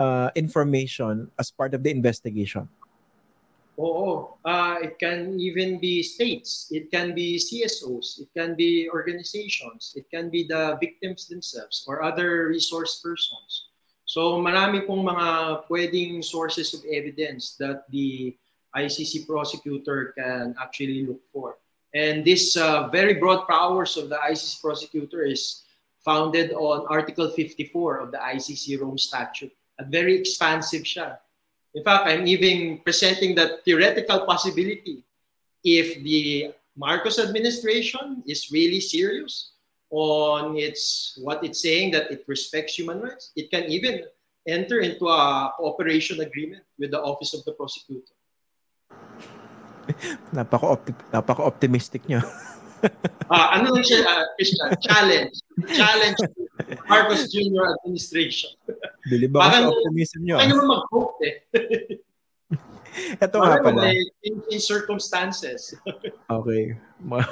[0.00, 2.66] uh, information as part of the investigation?
[3.82, 4.38] Oo.
[4.46, 6.70] Uh, it can even be states.
[6.70, 8.22] It can be CSOs.
[8.22, 9.98] It can be organizations.
[9.98, 13.74] It can be the victims themselves or other resource persons.
[14.06, 18.38] So marami pong mga pwedeng sources of evidence that the
[18.70, 21.58] ICC prosecutor can actually look for.
[21.90, 25.66] And this uh, very broad powers of the ICC prosecutor is
[26.04, 29.52] founded on Article 54 of the ICC Rome Statute.
[29.78, 31.18] At very expansive siya.
[31.74, 35.04] In fact, I'm even presenting that theoretical possibility.
[35.64, 39.52] If the Marcos administration is really serious
[39.92, 44.04] on its what it's saying that it respects human rights, it can even
[44.48, 48.12] enter into a cooperation agreement with the office of the prosecutor.
[50.36, 50.78] napaka
[51.12, 52.24] napaka-optimistic niya.
[53.30, 54.24] ah, ano lang siya, uh,
[54.80, 55.34] challenge.
[55.72, 56.18] Challenge
[56.88, 57.76] Marcos Jr.
[57.80, 58.54] administration.
[59.08, 60.36] Bili ba Parang, sa optimism nyo?
[60.38, 61.36] Kaya naman mag-hope eh.
[63.24, 63.88] Ito nga pala.
[64.22, 65.72] In, in circumstances.
[66.38, 66.76] okay.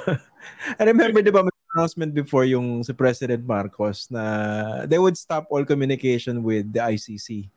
[0.79, 5.47] I remember, di ba, may announcement before yung si President Marcos na they would stop
[5.47, 7.47] all communication with the ICC.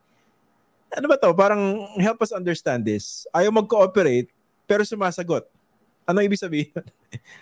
[0.94, 1.34] Ano ba to?
[1.34, 3.26] Parang help us understand this.
[3.34, 4.30] Ayaw mag-cooperate,
[4.70, 5.42] pero sumasagot.
[6.06, 6.70] Ano ibig sabihin?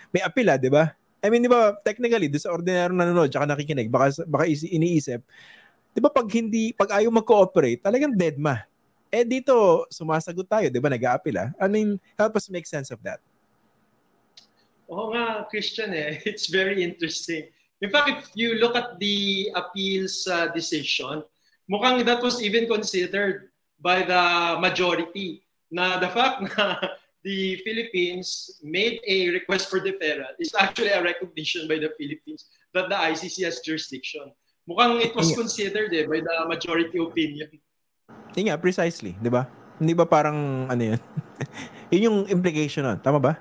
[0.09, 0.97] may apila, di ba?
[1.23, 5.23] I mean, di ba, technically, doon sa ordinaryong nanonood, tsaka nakikinig, baka, baka iniisip,
[5.95, 8.59] di ba pag hindi, pag ayaw mag-cooperate, talagang dead ma.
[9.07, 10.91] Eh dito, sumasagot tayo, di ba?
[10.91, 11.49] Nag-a-appeal ah.
[11.63, 13.23] I mean, help us make sense of that.
[14.91, 16.19] Oo nga, Christian eh.
[16.29, 17.47] It's very interesting.
[17.79, 21.23] In fact, if you look at the appeals uh, decision,
[21.71, 24.23] mukhang that was even considered by the
[24.59, 26.79] majority na the fact na
[27.23, 32.91] the Philippines made a request for deferral is actually a recognition by the Philippines that
[32.91, 34.27] the ICC has jurisdiction.
[34.67, 37.49] Mukhang it was considered eh, by the majority opinion.
[38.35, 39.15] Nga, precisely.
[39.19, 39.47] Di ba?
[39.79, 40.99] Hindi ba parang ano yun?
[41.91, 42.99] yun yung implication nun.
[42.99, 43.33] Tama ba?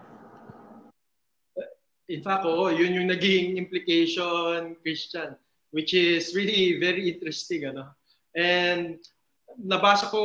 [2.10, 5.38] In fact, oo, yun yung naging implication, Christian,
[5.70, 7.70] which is really very interesting.
[7.70, 7.94] Ano?
[8.34, 8.98] And
[9.58, 10.20] nabasa ko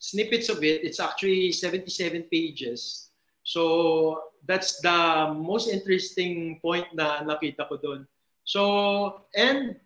[0.00, 0.82] snippets of it.
[0.82, 3.12] It's actually 77 pages.
[3.44, 8.08] So that's the most interesting point na nakita ko doon.
[8.42, 9.76] So, and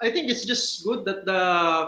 [0.00, 1.42] I think it's just good that the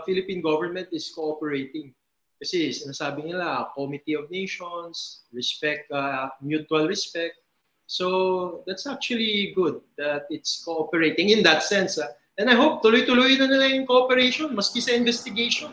[0.04, 1.94] Philippine government is cooperating.
[2.42, 7.38] Kasi sinasabi nila, Committee of Nations, respect, uh, mutual respect.
[7.86, 11.96] So that's actually good that it's cooperating in that sense.
[11.96, 12.10] Ah.
[12.34, 15.70] And I hope tuloy-tuloy na nila yung cooperation maski sa investigation.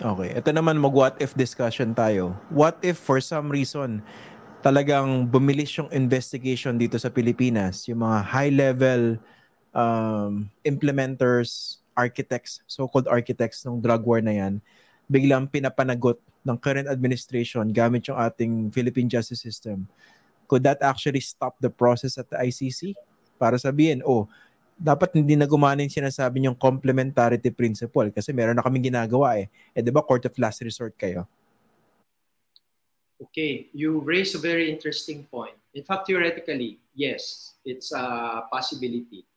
[0.00, 2.32] Okay, ito naman mag-what if discussion tayo.
[2.48, 4.00] What if for some reason
[4.60, 9.16] talagang bumilis yung investigation dito sa Pilipinas, yung mga high-level
[9.72, 14.60] um, implementers, architects, so-called architects ng drug war na yan,
[15.08, 19.88] biglang pinapanagot ng current administration gamit yung ating Philippine justice system
[20.50, 22.98] could that actually stop the process at the ICC?
[23.38, 24.26] Para sabihin, oh,
[24.80, 29.46] dapat hindi na gumana yung sinasabi yung complementarity principle kasi meron na kaming ginagawa eh.
[29.76, 31.28] Eh di ba court of last resort kayo?
[33.20, 35.52] Okay, you raise a very interesting point.
[35.76, 39.28] In fact, theoretically, yes, it's a possibility.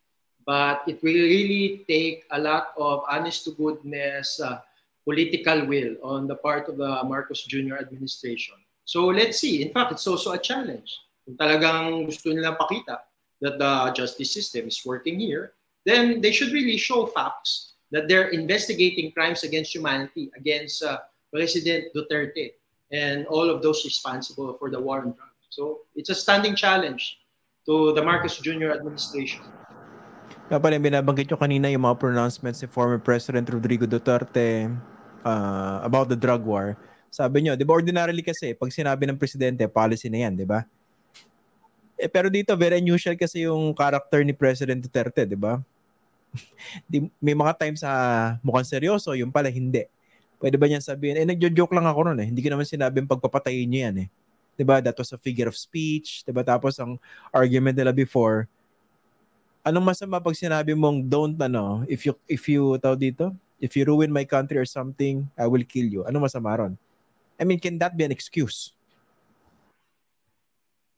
[0.47, 4.63] But it will really take a lot of honest to goodness uh,
[5.03, 7.75] political will on the part of the Marcos Jr.
[7.75, 9.63] administration So let's see.
[9.63, 10.99] In fact, it's also a challenge.
[11.23, 12.99] Kung talagang gusto nilang pakita
[13.41, 15.53] that the justice system is working here,
[15.85, 20.97] then they should really show facts that they're investigating crimes against humanity, against uh,
[21.31, 22.57] President Duterte
[22.93, 25.45] and all of those responsible for the war on drugs.
[25.49, 27.21] So it's a standing challenge
[27.65, 28.73] to the Marcos Jr.
[28.73, 29.41] administration.
[30.49, 34.69] Kaya pala binabanggit nyo kanina yung mga pronouncements ni former President Rodrigo Duterte
[35.23, 36.75] uh, about the drug war.
[37.13, 40.65] Sabi nyo, di ba ordinarily kasi, pag sinabi ng presidente, policy na yan, di ba?
[42.03, 45.63] Eh, pero dito, very unusual kasi yung character ni President Duterte, di ba?
[47.23, 49.87] may mga times sa mukhang seryoso, yung pala hindi.
[50.35, 52.27] Pwede ba niyan sabihin, eh, nagjo-joke lang ako noon eh.
[52.27, 54.09] Hindi ko naman sinabing pagpapatayin niyo yan eh.
[54.53, 54.83] 'Di ba?
[54.83, 56.45] That was a figure of speech, 'di ba?
[56.45, 57.01] Tapos ang
[57.33, 58.45] argument nila before,
[59.65, 63.87] anong masama pag sinabi mong don't ano, if you if you tao dito, if you
[63.87, 66.01] ruin my country or something, I will kill you.
[66.05, 66.73] Ano masama ron?
[67.39, 68.77] I mean, can that be an excuse?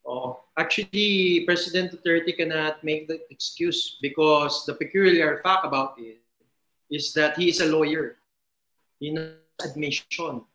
[0.05, 6.21] Oh, actually, President Duterte cannot make the excuse because the peculiar fact about it
[6.91, 8.17] is that he is a lawyer.
[9.01, 10.45] In admission,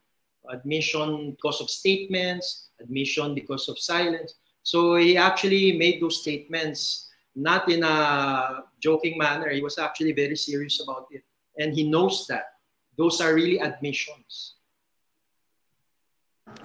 [0.48, 4.34] admission because of statements, admission because of silence.
[4.62, 9.50] So he actually made those statements not in a joking manner.
[9.50, 11.24] He was actually very serious about it,
[11.58, 12.54] and he knows that
[12.96, 14.54] those are really admissions.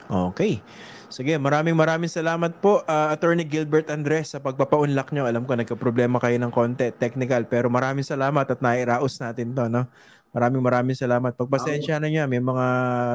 [0.10, 0.62] Okay.
[1.10, 5.30] Sige, maraming maraming salamat po uh, Attorney Gilbert Andres sa pagpapaunlak nyo.
[5.30, 9.86] Alam ko nagka-problema kayo ng konti, technical, pero maraming salamat at nairaos natin to, no?
[10.36, 11.38] Maraming maraming salamat.
[11.38, 12.66] Pagpasensya na niya, may mga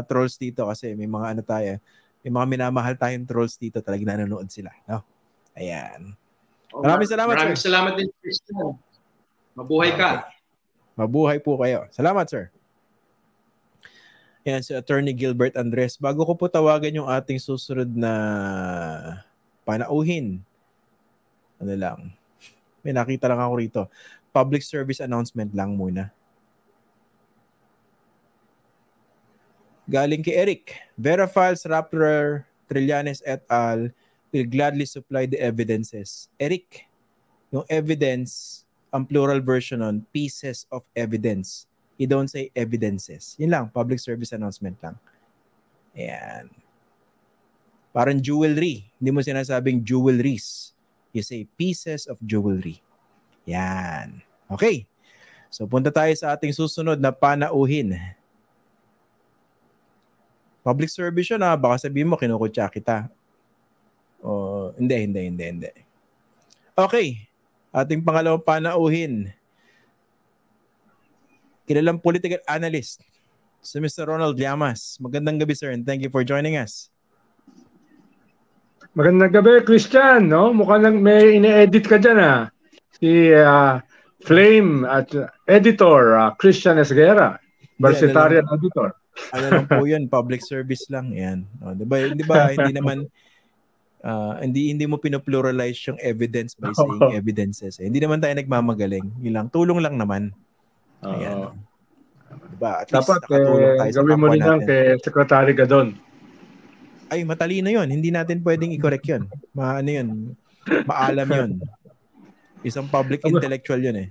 [0.08, 1.76] trolls dito kasi may mga ano tayo,
[2.24, 5.04] may mga minamahal tayong trolls dito, talagang nanonood sila, no?
[5.58, 6.14] Ayan.
[6.70, 7.66] Maraming salamat, Maraming sir.
[7.66, 8.78] salamat din, Christian.
[9.58, 10.30] Mabuhay ka.
[10.94, 11.90] Mabuhay po kayo.
[11.90, 12.54] Salamat, sir.
[14.48, 16.00] Yan si Attorney Gilbert Andres.
[16.00, 18.12] Bago ko po tawagan yung ating susunod na
[19.68, 20.40] panauhin.
[21.60, 21.98] Ano lang.
[22.80, 23.82] May nakita lang ako rito.
[24.32, 26.08] Public service announcement lang muna.
[29.84, 30.72] Galing kay Eric.
[30.96, 33.92] Verifiles Rappler Trillanes et al.
[34.30, 36.30] will gladly supply the evidences.
[36.38, 36.86] Eric,
[37.50, 38.62] yung evidence,
[38.94, 41.69] ang plural version on pieces of evidence
[42.00, 43.36] you don't say evidences.
[43.36, 44.96] Yun lang, public service announcement lang.
[45.92, 46.48] Ayan.
[47.92, 48.88] Parang jewelry.
[48.96, 50.72] Hindi mo sinasabing jewelries.
[51.12, 52.80] You say pieces of jewelry.
[53.44, 54.24] Yan.
[54.48, 54.88] Okay.
[55.52, 58.00] So punta tayo sa ating susunod na panauhin.
[60.64, 61.58] Public service yun ah.
[61.58, 63.12] Baka sabihin mo, kinukutya kita.
[64.24, 65.70] O, hindi, hindi, hindi, hindi.
[66.78, 67.28] Okay.
[67.74, 69.34] Ating pangalawang panauhin
[71.70, 72.98] kilalang political analyst
[73.62, 74.10] si Mr.
[74.10, 74.98] Ronald Llamas.
[74.98, 76.90] Magandang gabi, sir, and thank you for joining us.
[78.98, 80.26] Magandang gabi, Christian.
[80.26, 80.50] No?
[80.50, 82.50] Mukhang lang may ine-edit ka dyan, ah.
[82.98, 83.78] Si uh,
[84.26, 85.14] Flame at
[85.46, 87.38] editor, uh, Christian Esguera.
[87.78, 88.88] Versatarian yeah, editor.
[89.30, 91.14] Ano lang po yun, public service lang.
[91.14, 91.46] Yan.
[91.62, 93.06] O, di ba, di ba hindi naman,
[94.02, 97.78] uh, hindi hindi mo pinopluralize yung evidence by saying evidences.
[97.78, 97.86] Eh.
[97.86, 99.06] Hindi naman tayo nagmamagaling.
[99.22, 99.46] Yun lang.
[99.48, 100.34] Tulong lang naman.
[101.04, 101.36] Ayan.
[101.36, 101.52] Oh.
[102.50, 102.72] Diba?
[102.84, 105.88] At Dapat, least nakatulong tayo eh, sa gawin mo rin lang kay Secretary Gadon.
[107.10, 107.88] Ay, matalino yun.
[107.90, 109.26] Hindi natin pwedeng i-correct yun.
[109.50, 110.08] Ma, ano yun?
[110.86, 111.50] Maalam yun.
[112.62, 114.08] Isang public intellectual yun eh.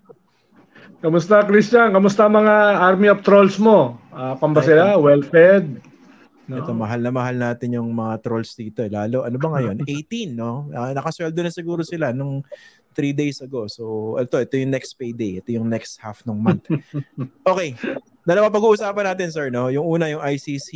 [1.00, 1.96] Kamusta, Christian?
[1.96, 3.96] Kamusta mga army of trolls mo?
[4.12, 5.00] Uh, kung sila?
[5.00, 5.80] Well-fed?
[6.50, 6.60] No?
[6.60, 8.82] Ito, mahal na mahal natin yung mga trolls dito.
[8.84, 8.90] Eh.
[8.90, 9.80] Lalo, ano ba ngayon?
[9.88, 10.68] 18, no?
[10.74, 12.44] Uh, nakasweldo na siguro sila nung
[12.96, 13.68] 3 days ago.
[13.70, 15.40] So, ito, ito yung next payday.
[15.40, 16.68] Ito yung next half ng month.
[17.50, 17.74] Okay.
[18.24, 19.74] Dalawa pag-uusapan natin, sir, no?
[19.74, 20.70] Yung una, yung ICC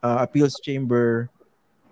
[0.00, 1.28] uh, Appeals Chamber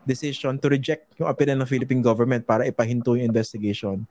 [0.03, 4.03] decision to reject yung appeal ng Philippine government para ipahinto yung investigation.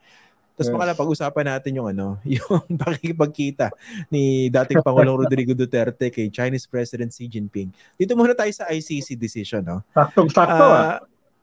[0.55, 0.75] Tapos yes.
[0.75, 3.71] makala pag-usapan natin yung ano, yung pakikipagkita
[4.12, 7.71] ni dating Pangulong Rodrigo Duterte kay Chinese President Xi Jinping.
[7.97, 9.81] Dito muna tayo sa ICC decision, no?
[9.95, 10.97] Saktong-sakto uh, ah.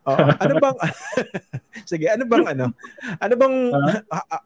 [0.07, 0.77] Oh, ano bang
[1.91, 2.67] Sige, ano bang ano?
[3.19, 4.43] Ano bang uh-huh.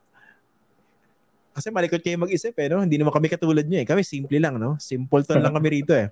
[1.53, 2.81] kasi malikot kayo mag-isip eh, no?
[2.81, 3.87] Hindi naman kami katulad niyo eh.
[3.87, 4.81] Kami simple lang, no?
[4.81, 6.09] Simple ton lang kami rito eh.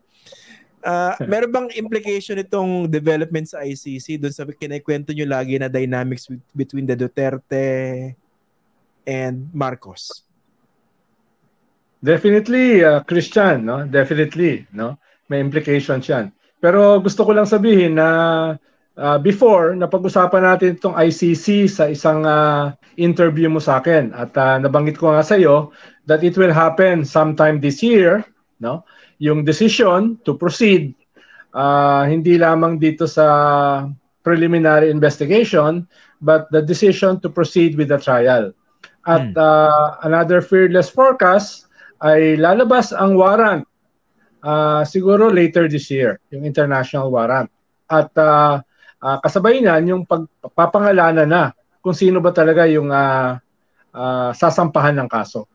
[0.80, 6.28] Uh, meron bang implication itong development sa ICC doon sa kinikwento nyo lagi na dynamics
[6.52, 7.64] between the Duterte
[9.08, 10.24] and Marcos?
[12.00, 13.84] Definitely, uh, Christian, no?
[13.84, 14.96] Definitely, no?
[15.28, 16.32] May implications yan.
[16.60, 18.08] Pero gusto ko lang sabihin na
[19.00, 24.12] uh, before, napag-usapan natin itong ICC sa isang uh, interview mo sa akin.
[24.12, 25.72] At uh, nabanggit ko nga sa iyo
[26.04, 28.22] that it will happen sometime this year.
[28.60, 28.84] No?
[29.18, 30.92] Yung decision to proceed,
[31.56, 33.88] uh, hindi lamang dito sa
[34.20, 35.88] preliminary investigation,
[36.20, 38.52] but the decision to proceed with the trial.
[39.08, 39.40] At hmm.
[39.40, 41.72] uh, another fearless forecast
[42.04, 43.64] ay lalabas ang warrant
[44.44, 47.48] uh, siguro later this year, yung international warrant.
[47.88, 48.60] At uh,
[49.02, 51.42] uh, kasabay niyan yung pagpapangalanan na
[51.80, 53.40] kung sino ba talaga yung uh,
[53.96, 55.48] uh, sasampahan ng kaso.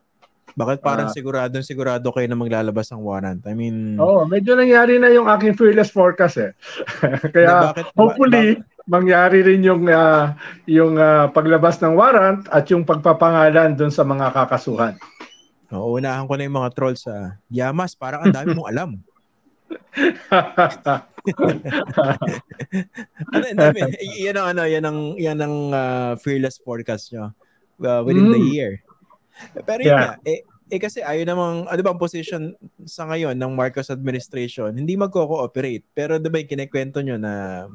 [0.55, 3.43] Bakit parang uh, sigurado sigurado kayo na maglalabas ang warrant?
[3.43, 6.51] I mean Oo, oh, medyo nangyari na yung aking fearless forecast eh.
[7.35, 8.87] Kaya bakit, hopefully bakit?
[8.87, 10.31] mangyari rin yung uh,
[10.63, 14.95] yung uh, paglabas ng warrant at yung pagpapangalan doon sa mga kakasuhan.
[15.75, 18.89] Oo, unahan ko na yung mga trolls sa uh, Yamas, parang ang dami mong alam.
[23.33, 23.79] ano, dami,
[24.21, 27.33] yan ang ano, yan ang yan ang uh, fearless forecast nyo
[27.81, 28.35] uh, within mm.
[28.37, 28.85] the year.
[29.65, 29.99] Pero yun yeah.
[29.99, 32.55] nga, eh, eh kasi ayun namang, ano ba ang position
[32.87, 35.83] sa ngayon ng Marcos administration, hindi magko-cooperate.
[35.91, 37.65] Pero diba yung kinikwento nyo na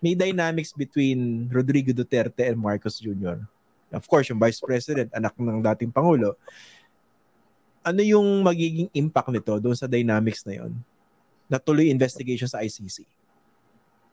[0.00, 3.44] may dynamics between Rodrigo Duterte and Marcos Jr.
[3.92, 6.40] Of course, yung Vice President, anak ng dating Pangulo.
[7.84, 10.72] Ano yung magiging impact nito doon sa dynamics na yon?
[11.50, 13.04] Na tuloy investigation sa ICC?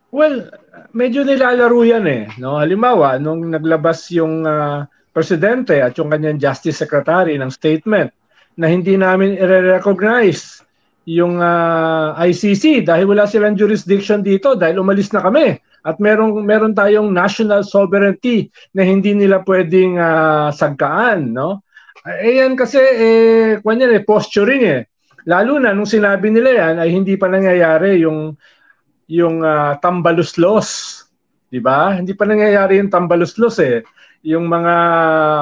[0.10, 0.50] Well,
[0.98, 2.24] medyo nilalaro yan eh.
[2.42, 2.58] No?
[2.58, 8.10] Halimbawa, nung naglabas yung uh, presidente at yung kanyang justice secretary ng statement
[8.58, 10.66] na hindi namin i-recognize
[11.08, 15.56] yung uh, ah, ICC dahil wala silang jurisdiction dito dahil umalis na kami
[15.88, 21.64] at meron meron tayong national sovereignty na hindi nila pwedeng uh, sagkaan no
[22.04, 24.82] eh yan kasi eh kanya eh posturing eh
[25.28, 28.40] Lalo na nung sinabi nila yan ay hindi pa nangyayari yung
[29.12, 31.04] yung uh, tambaluslos,
[31.52, 32.00] 'di ba?
[32.00, 33.84] Hindi pa nangyayari yung tambaluslos eh,
[34.24, 34.76] yung mga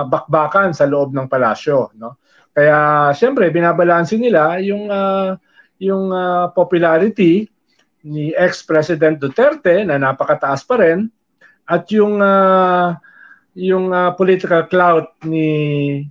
[0.10, 2.17] bakbakan sa loob ng palasyo, no?
[2.50, 5.38] Kaya siyempre binabalansin nila yung uh,
[5.77, 7.46] yung uh, popularity
[8.06, 11.10] ni ex-president Duterte na napakataas pa rin
[11.69, 12.98] at yung uh,
[13.54, 16.02] yung uh, political clout ni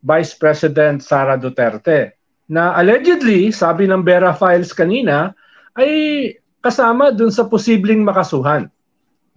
[0.00, 2.19] Vice President Sara Duterte
[2.50, 5.30] na allegedly, sabi ng Vera Files kanina,
[5.78, 8.66] ay kasama dun sa posibleng makasuhan.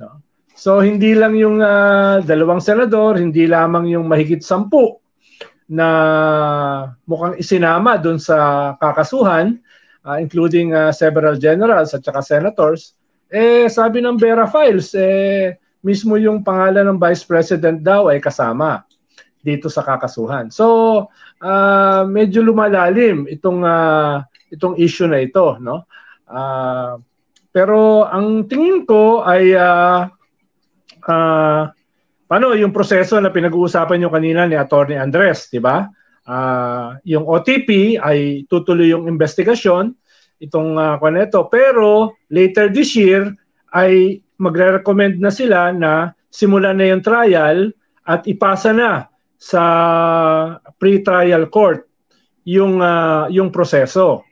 [0.01, 0.17] No?
[0.57, 4.97] So hindi lang yung uh, dalawang senador, hindi lamang yung mahigit sampu
[5.69, 5.87] na
[7.05, 9.61] mukhang isinama dun sa kakasuhan,
[10.03, 12.97] uh, including uh, several generals at saka senators,
[13.29, 15.53] eh sabi ng Vera Files, eh
[15.85, 18.81] mismo yung pangalan ng Vice President daw ay kasama
[19.43, 20.47] dito sa kakasuhan.
[20.49, 20.65] So,
[21.43, 25.83] uh, medyo lumalalim itong uh, itong issue na ito, no?
[26.25, 26.97] Uh,
[27.53, 30.09] pero ang tingin ko ay uh,
[31.05, 31.61] uh,
[32.25, 35.85] paano yung proseso na pinag-uusapan niyo kanina ni Attorney Andres, di ba?
[36.23, 39.91] Uh, yung OTP ay tutuloy yung investigasyon
[40.41, 41.45] itong uh, kwaneto.
[41.51, 43.29] Pero later this year
[43.75, 47.69] ay magre-recommend na sila na simulan na yung trial
[48.07, 49.12] at ipasa na
[49.43, 49.63] sa
[50.79, 51.83] pre-trial court
[52.47, 54.23] yung uh, yung proseso.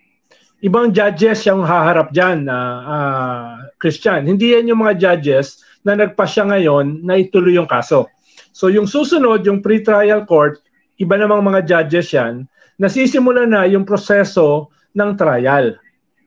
[0.64, 4.24] Ibang judges yung haharap diyan na uh, uh, Christian.
[4.24, 8.08] Hindi yan yung mga judges na nagpasya ngayon na ituloy yung kaso.
[8.56, 10.64] So yung susunod, yung pre-trial court,
[11.02, 12.46] iba namang mga judges yan,
[12.78, 15.76] nasisimula na yung proseso ng trial.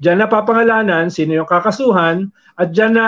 [0.03, 2.29] Diyan na papangalanan sino yung kakasuhan
[2.59, 3.07] at diyan na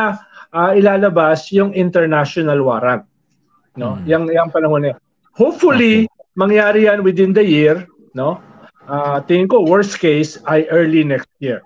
[0.54, 3.02] uh, ilalabas yung international warrant.
[3.74, 3.98] No?
[3.98, 4.06] Hmm.
[4.06, 4.94] Yang yang panahon na.
[5.36, 6.32] Hopefully okay.
[6.32, 7.84] mangyari yan within the year,
[8.16, 8.40] no?
[8.88, 11.60] Uh, tingin ko worst case ay early next year.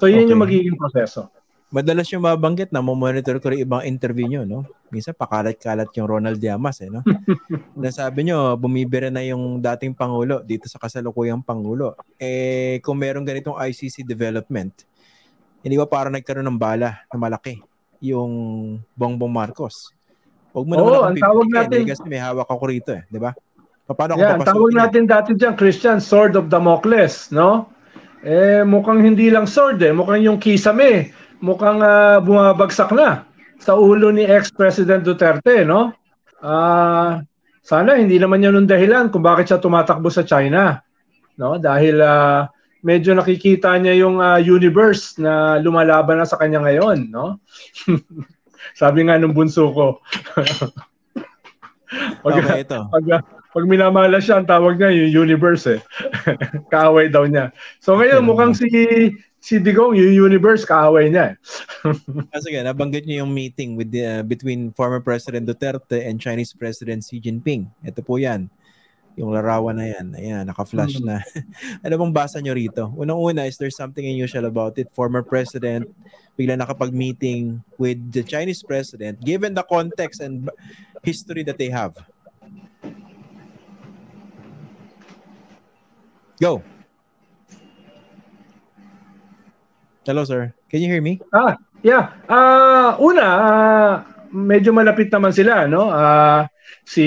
[0.00, 0.32] So yun okay.
[0.32, 1.28] yung magiging proseso.
[1.68, 4.64] Madalas yung mabanggit na monitor ko rin ibang interview nyo, no?
[4.88, 7.04] Minsan pakalat-kalat yung Ronald Diamas, eh, no?
[7.76, 11.92] Nasabi nyo, bumibira na yung dating Pangulo dito sa kasalukuyang Pangulo.
[12.16, 14.88] Eh, kung meron ganitong ICC development,
[15.60, 17.60] hindi ba parang nagkaroon ng bala na malaki
[18.00, 18.32] yung
[18.96, 19.92] Bongbong Marcos?
[20.52, 21.80] Huwag mo naman oh, ang tawag natin.
[21.84, 23.04] Eh, kasi may hawak ako rito, eh.
[23.08, 23.32] Di ba?
[23.88, 27.72] Paano yeah, ang tawag natin dati dyan, Christian, Sword of Damocles, no?
[28.20, 29.94] Eh, mukhang hindi lang sword, eh.
[29.94, 33.26] Mukhang yung kisame mukhang uh, bumabagsak na
[33.58, 35.94] sa ulo ni ex-President Duterte, no?
[36.38, 37.18] Uh,
[37.62, 40.78] sana hindi naman yan yung dahilan kung bakit siya tumatakbo sa China,
[41.38, 41.58] no?
[41.58, 42.46] Dahil uh,
[42.86, 47.42] medyo nakikita niya yung uh, universe na lumalaban na sa kanya ngayon, no?
[48.74, 49.86] Sabi nga nung bunso ko.
[52.24, 52.78] pag, okay, ito.
[52.88, 53.04] Pag,
[53.48, 55.80] pag minamala siya, ang tawag niya yung universe eh.
[56.72, 57.50] Kaaway daw niya.
[57.80, 58.68] So ngayon, mukhang si
[59.38, 61.38] si Digong, yung universe, kaaway niya.
[62.34, 66.52] ah, sige, nabanggit niyo yung meeting with the, uh, between former President Duterte and Chinese
[66.52, 67.70] President Xi Jinping.
[67.86, 68.50] Ito po yan.
[69.18, 70.14] Yung larawan na yan.
[70.14, 71.10] Ayan, naka-flash mm-hmm.
[71.10, 71.22] na.
[71.86, 72.90] ano bang basa niyo rito?
[72.98, 74.90] Unang-una, is there something unusual about it?
[74.94, 75.86] Former President,
[76.38, 80.46] bigla nakapag-meeting with the Chinese President, given the context and
[81.02, 81.98] history that they have.
[86.38, 86.62] Go.
[90.06, 90.54] Hello, sir.
[90.70, 91.18] Can you hear me?
[91.34, 92.14] Ah, yeah.
[92.30, 93.92] Uh, una, uh,
[94.30, 95.90] medyo malapit naman sila, no?
[95.90, 96.46] Uh,
[96.86, 97.04] si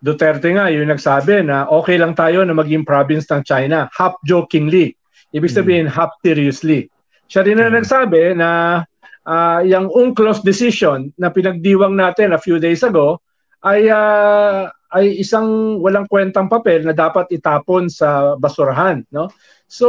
[0.00, 4.96] Duterte nga, yung nagsabi na okay lang tayo na maging province ng China, half jokingly.
[5.36, 5.58] Ibig hmm.
[5.60, 5.94] sabihin, mm.
[5.94, 6.88] half seriously.
[7.30, 7.74] Siya rin na mm.
[7.78, 8.82] nagsabi na
[9.22, 13.22] uh, yung UNCLOS decision na pinagdiwang natin a few days ago
[13.62, 19.30] ay uh, ay isang walang kwentang papel na dapat itapon sa basurahan, no?
[19.70, 19.86] So,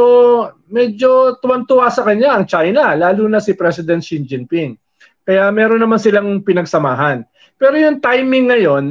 [0.70, 4.78] medyo tuwan-tuwa sa kanya ang China, lalo na si President Xi Jinping.
[5.26, 7.26] Kaya meron naman silang pinagsamahan.
[7.58, 8.84] Pero yung timing ngayon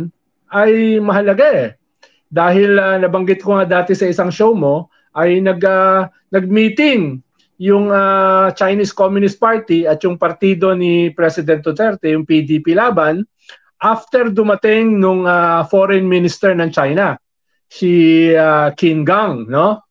[0.51, 1.69] ay mahalaga eh.
[2.27, 7.23] Dahil uh, nabanggit ko nga dati sa isang show mo, ay nag, uh, nag-meeting
[7.61, 13.21] yung uh, Chinese Communist Party at yung partido ni President Duterte, yung PDP Laban,
[13.85, 17.13] after dumating nung uh, foreign minister ng China,
[17.69, 19.85] si uh, Qin Gang, no?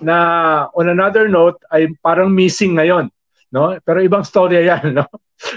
[0.00, 0.16] na
[0.76, 3.08] on another note ay parang missing ngayon
[3.52, 3.76] no?
[3.80, 5.06] Pero ibang storya yan no?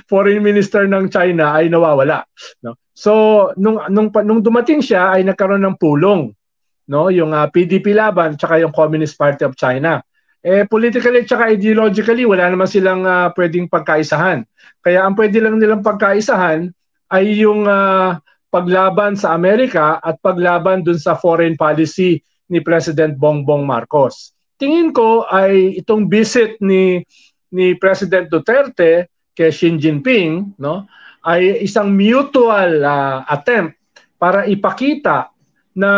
[0.08, 2.24] Foreign minister ng China ay nawawala
[2.64, 2.80] no?
[2.96, 6.32] So nung nung nung dumating siya ay nagkaroon ng pulong
[6.88, 7.12] no?
[7.12, 10.00] Yung uh, PDP laban tsaka yung Communist Party of China
[10.40, 14.48] eh politically tsaka ideologically wala naman silang uh, pwedeng pagkaisahan
[14.80, 16.72] kaya ang pwede lang nilang pagkaisahan
[17.12, 18.16] ay yung uh,
[18.50, 24.34] paglaban sa Amerika at paglaban dun sa foreign policy ni President Bongbong Marcos.
[24.58, 27.02] Tingin ko ay itong visit ni
[27.50, 30.86] ni President Duterte kay Xi Jinping, no,
[31.26, 33.80] ay isang mutual uh, attempt
[34.20, 35.32] para ipakita
[35.74, 35.92] na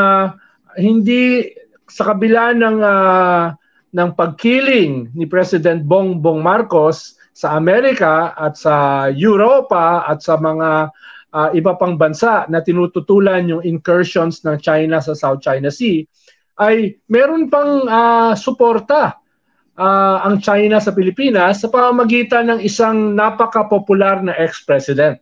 [0.78, 1.50] hindi
[1.90, 3.44] sa kabila ng uh,
[3.92, 10.92] ng pagkiling ni President Bongbong Marcos sa Amerika at sa Europa at sa mga
[11.32, 16.04] uh, iba pang bansa na tinututulan yung incursions ng China sa South China Sea
[16.60, 19.18] ay meron pang uh, suporta
[19.80, 25.18] uh, ang China sa Pilipinas sa pamamagitan ng isang napaka-popular na ex-president.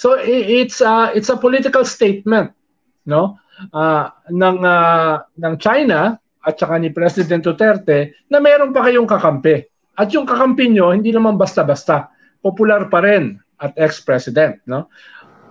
[0.00, 2.56] So it's uh, it's a political statement
[3.04, 3.36] no
[3.76, 9.64] uh, ng uh, ng China at saka ni President Duterte na meron pa kayong kakampi.
[10.00, 12.08] At yung kakampi nyo, hindi naman basta-basta.
[12.40, 14.64] Popular pa rin at ex-president.
[14.64, 14.88] No?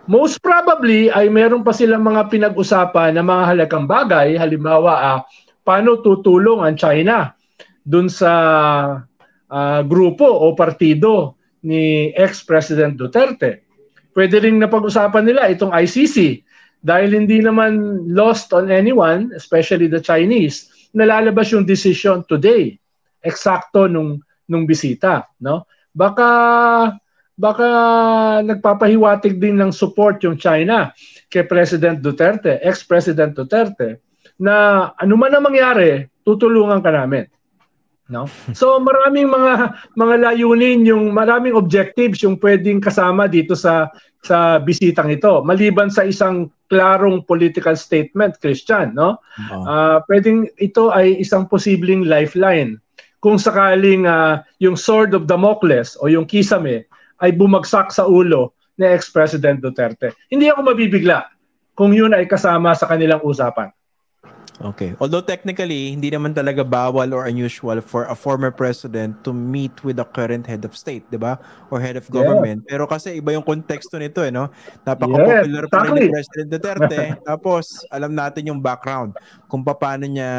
[0.09, 5.19] most probably ay meron pa silang mga pinag-usapan na mga halagang bagay, halimbawa ah,
[5.61, 7.37] paano tutulong ang China
[7.85, 8.33] dun sa
[9.53, 13.61] uh, grupo o partido ni ex-President Duterte.
[14.17, 16.41] Pwede rin napag-usapan nila itong ICC
[16.81, 22.79] dahil hindi naman lost on anyone, especially the Chinese, nalalabas yung decision today
[23.23, 24.19] eksakto nung
[24.49, 25.69] nung bisita, no?
[25.93, 26.29] Baka
[27.39, 27.69] baka
[28.43, 30.91] nagpapahiwatig din ng support yung China
[31.31, 34.03] kay President Duterte, ex-President Duterte,
[34.35, 37.23] na ano man ang mangyari, tutulungan ka namin.
[38.09, 38.25] No?
[38.57, 43.93] So maraming mga mga layunin, yung maraming objectives yung pwedeng kasama dito sa
[44.25, 45.45] sa bisitang ito.
[45.45, 49.21] Maliban sa isang klarong political statement, Christian, no?
[49.49, 52.81] Uh, pwedeng ito ay isang posibleng lifeline
[53.19, 56.87] kung sakaling uh, yung sword of Damocles o yung kisame
[57.19, 60.15] ay bumagsak sa ulo ni ex-President Duterte.
[60.31, 61.27] Hindi ako mabibigla
[61.75, 63.71] kung yun ay kasama sa kanilang usapan.
[64.59, 64.91] Okay.
[64.99, 69.95] Although technically, hindi naman talaga bawal or unusual for a former president to meet with
[69.95, 71.39] the current head of state, di ba?
[71.71, 72.67] Or head of government.
[72.67, 72.75] Yeah.
[72.75, 74.51] Pero kasi iba yung konteksto nito, eh, no?
[74.83, 77.03] Napaka-popular yeah, pa rin ni President Duterte.
[77.29, 79.15] Tapos, alam natin yung background
[79.47, 80.31] kung paano niya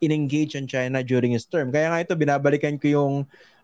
[0.00, 1.68] in-engage on China during his term.
[1.68, 3.14] Kaya nga ito, binabalikan ko yung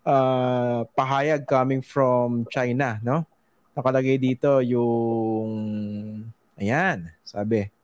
[0.05, 3.25] uh, pahayag coming from China, no?
[3.73, 5.57] Nakalagay dito yung...
[6.61, 7.80] Ayan, sabi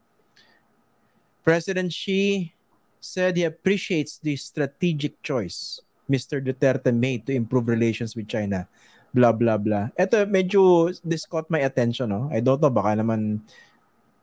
[1.47, 2.51] President Xi
[2.99, 5.79] said he appreciates the strategic choice
[6.11, 6.43] Mr.
[6.43, 8.67] Duterte made to improve relations with China.
[9.15, 9.87] Blah, blah, blah.
[9.95, 12.11] Ito, medyo this caught my attention.
[12.11, 12.27] No?
[12.27, 13.39] I don't know, baka naman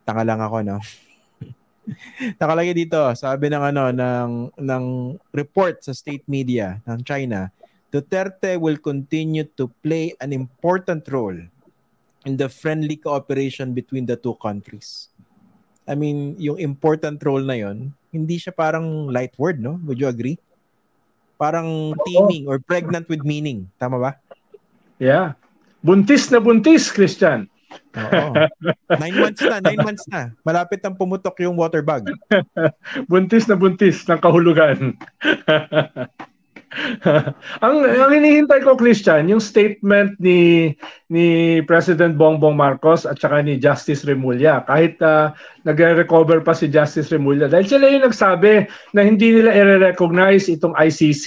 [0.04, 0.76] tanga lang ako, no?
[2.40, 4.84] Nakalagay dito, sabi ng ano ng ng
[5.32, 7.48] report sa state media ng China,
[7.88, 11.40] Duterte will continue to play an important role
[12.28, 15.08] in the friendly cooperation between the two countries.
[15.84, 19.76] I mean, yung important role na yon, hindi siya parang light word, no?
[19.84, 20.40] Would you agree?
[21.36, 23.68] Parang teeming or pregnant with meaning.
[23.76, 24.12] Tama ba?
[24.96, 25.36] Yeah.
[25.84, 27.52] Buntis na buntis, Christian.
[27.94, 28.32] Oo.
[28.88, 30.32] Nine months na, nine months na.
[30.46, 32.06] Malapit nang pumutok yung water bag.
[33.10, 34.96] buntis na buntis ng kahulugan.
[37.64, 40.72] ang ang hinihintay ko Christian, yung statement ni
[41.06, 45.30] ni President Bongbong Marcos at saka ni Justice Remulla kahit uh,
[45.62, 48.66] nagre-recover pa si Justice Remulla dahil sila yung nagsabi
[48.96, 51.26] na hindi nila i-recognize itong ICC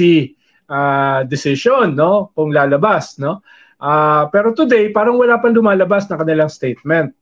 [0.68, 3.40] uh, ah, decision no kung lalabas no.
[3.78, 7.14] Uh, pero today parang wala pang lumalabas na kanilang statement.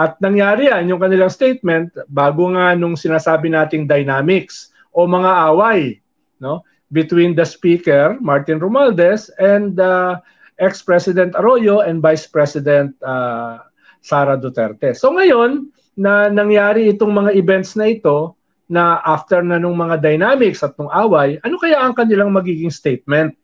[0.00, 6.00] At nangyari yan, yung kanilang statement, bago nga nung sinasabi nating dynamics o mga away,
[6.40, 6.64] no?
[6.90, 10.18] Between the Speaker, Martin Romualdez, and uh,
[10.58, 13.58] ex-President Arroyo and Vice President uh,
[14.02, 14.92] Sara Duterte.
[14.94, 15.70] So ngayon,
[16.00, 18.34] na nangyari itong mga events na ito,
[18.70, 23.34] na after na nung mga dynamics at nung away, ano kaya ang kanilang magiging statement?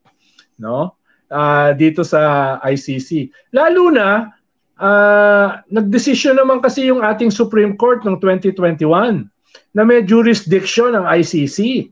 [0.55, 0.95] No?
[1.27, 3.35] Uh, dito sa ICC.
[3.51, 4.31] Lalo na,
[4.79, 9.27] uh, nagdesisyon naman kasi yung ating Supreme Court noong 2021
[9.75, 11.91] na may jurisdiction ang ICC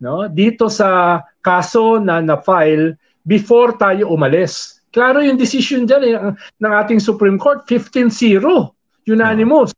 [0.00, 4.80] no dito sa kaso na na-file before tayo umalis.
[4.90, 8.10] Klaro yung decision diyan eh, ng ating Supreme Court 15-0
[9.06, 9.70] unanimous.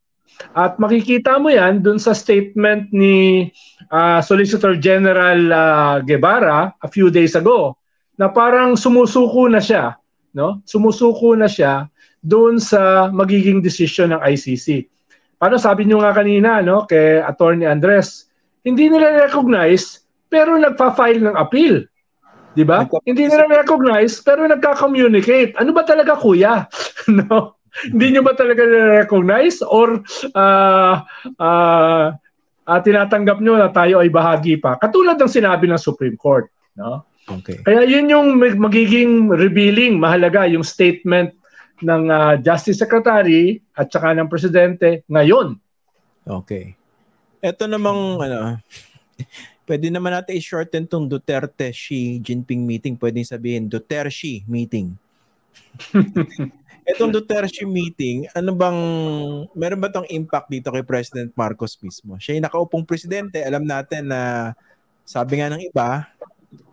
[0.56, 3.46] At makikita mo yan dun sa statement ni
[3.92, 7.76] uh, Solicitor General uh, Guevara a few days ago
[8.16, 9.96] na parang sumusuko na siya,
[10.34, 10.64] no?
[10.66, 11.86] Sumusuko na siya
[12.22, 14.86] doon sa magiging decision ng ICC.
[15.38, 18.30] Paano sabi niyo nga kanina, no, kay Attorney Andres,
[18.62, 20.01] hindi nila recognize
[20.32, 21.84] pero nagpa-file ng appeal.
[22.56, 22.88] 'Di ba?
[23.04, 25.52] Hindi nila recognize pero nagka-communicate.
[25.60, 26.64] Ano ba talaga kuya?
[27.20, 27.60] no?
[27.84, 28.64] Hindi niyo ba talaga
[29.04, 30.04] recognize or
[30.36, 31.00] uh,
[31.40, 32.06] uh,
[32.68, 34.76] uh, tinatanggap niyo na tayo ay bahagi pa?
[34.76, 37.08] Katulad ng sinabi ng Supreme Court, no?
[37.24, 37.64] Okay.
[37.64, 41.32] Kaya yun yung magiging revealing, mahalaga yung statement
[41.80, 45.56] ng uh, Justice Secretary at saka ng Presidente ngayon.
[46.28, 46.76] Okay.
[47.40, 48.60] Ito namang ano,
[49.62, 52.98] Pwede naman natin i-shorten tong Duterte Xi Jinping meeting.
[52.98, 54.94] Pwede sabihin Duterte Xi meeting.
[56.82, 58.78] Etong Duterte meeting, ano bang
[59.54, 62.18] meron ba tong impact dito kay President Marcos mismo?
[62.18, 64.50] Siya yung nakaupong presidente, alam natin na
[65.06, 66.10] sabi nga ng iba,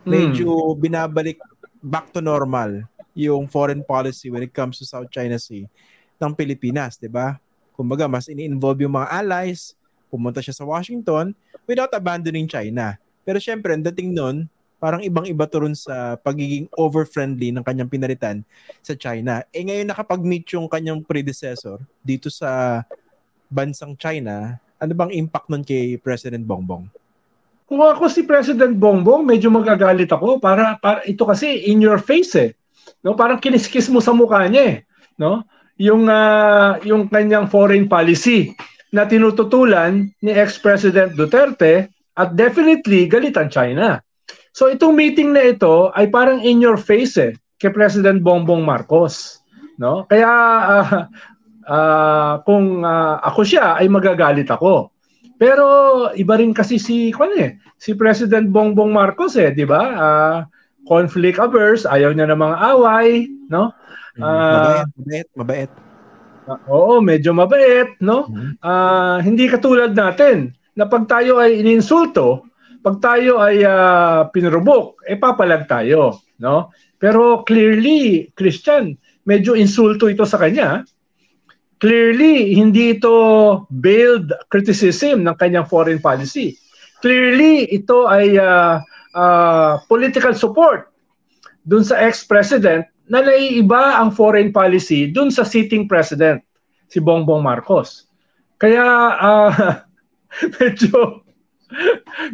[0.01, 0.81] medyo hmm.
[0.81, 1.37] binabalik
[1.85, 5.69] back to normal yung foreign policy when it comes to South China Sea
[6.17, 7.37] ng Pilipinas, 'di ba?
[7.77, 9.77] Kumbaga, mas ini-involve yung mga allies,
[10.09, 11.31] pumunta siya sa Washington
[11.69, 12.97] without abandoning China.
[13.23, 14.49] Pero syempre, ang dating nun,
[14.81, 18.41] parang ibang-iba to rin sa pagiging over-friendly ng kanyang pinaritan
[18.81, 19.43] sa China.
[19.51, 22.81] Eh ngayon nakapag-meet yung kanyang predecessor dito sa
[23.51, 26.87] bansang China, ano bang impact nun kay President Bongbong?
[27.69, 32.33] Kung ako si President Bongbong, medyo magagalit ako para, para ito kasi in your face
[32.33, 32.51] eh.
[33.05, 34.77] No, parang kiniskis mo sa mukha niya eh,
[35.19, 35.45] no?
[35.79, 38.51] Yung uh, yung kanyang foreign policy
[38.89, 44.01] na tinututulan ni ex-President Duterte at definitely galit ang China.
[44.51, 49.43] So itong meeting na ito ay parang in your face eh kay President Bongbong Marcos,
[49.77, 50.07] no?
[50.07, 50.31] Kaya
[50.65, 50.89] uh,
[51.67, 54.89] uh, kung uh, ako siya ay magagalit ako.
[55.39, 55.65] Pero
[56.19, 59.81] iba rin kasi si kwan eh, si President Bongbong Marcos eh, 'di ba?
[59.95, 60.37] Uh,
[60.89, 63.71] conflict averse, ayaw niya ng mga away, no?
[64.19, 65.71] Uh, mabait, mabait, mabait.
[66.49, 68.25] Uh, oo, medyo mabait, no?
[68.65, 72.41] Uh, hindi katulad natin na pag tayo ay ininsulto,
[72.81, 76.73] pag tayo ay uh, pinrobok, eh papalag tayo, no?
[76.97, 78.97] Pero clearly, Christian,
[79.29, 80.81] medyo insulto ito sa kanya.
[81.77, 83.13] Clearly, hindi ito
[83.69, 86.57] veiled criticism ng kanyang foreign policy.
[87.05, 88.81] Clearly, ito ay uh,
[89.13, 90.89] uh, political support
[91.63, 96.45] dun sa ex-president na naiiba ang foreign policy dun sa sitting president,
[96.85, 98.05] si Bongbong Marcos.
[98.61, 98.85] Kaya
[99.17, 99.51] uh,
[100.61, 101.25] medyo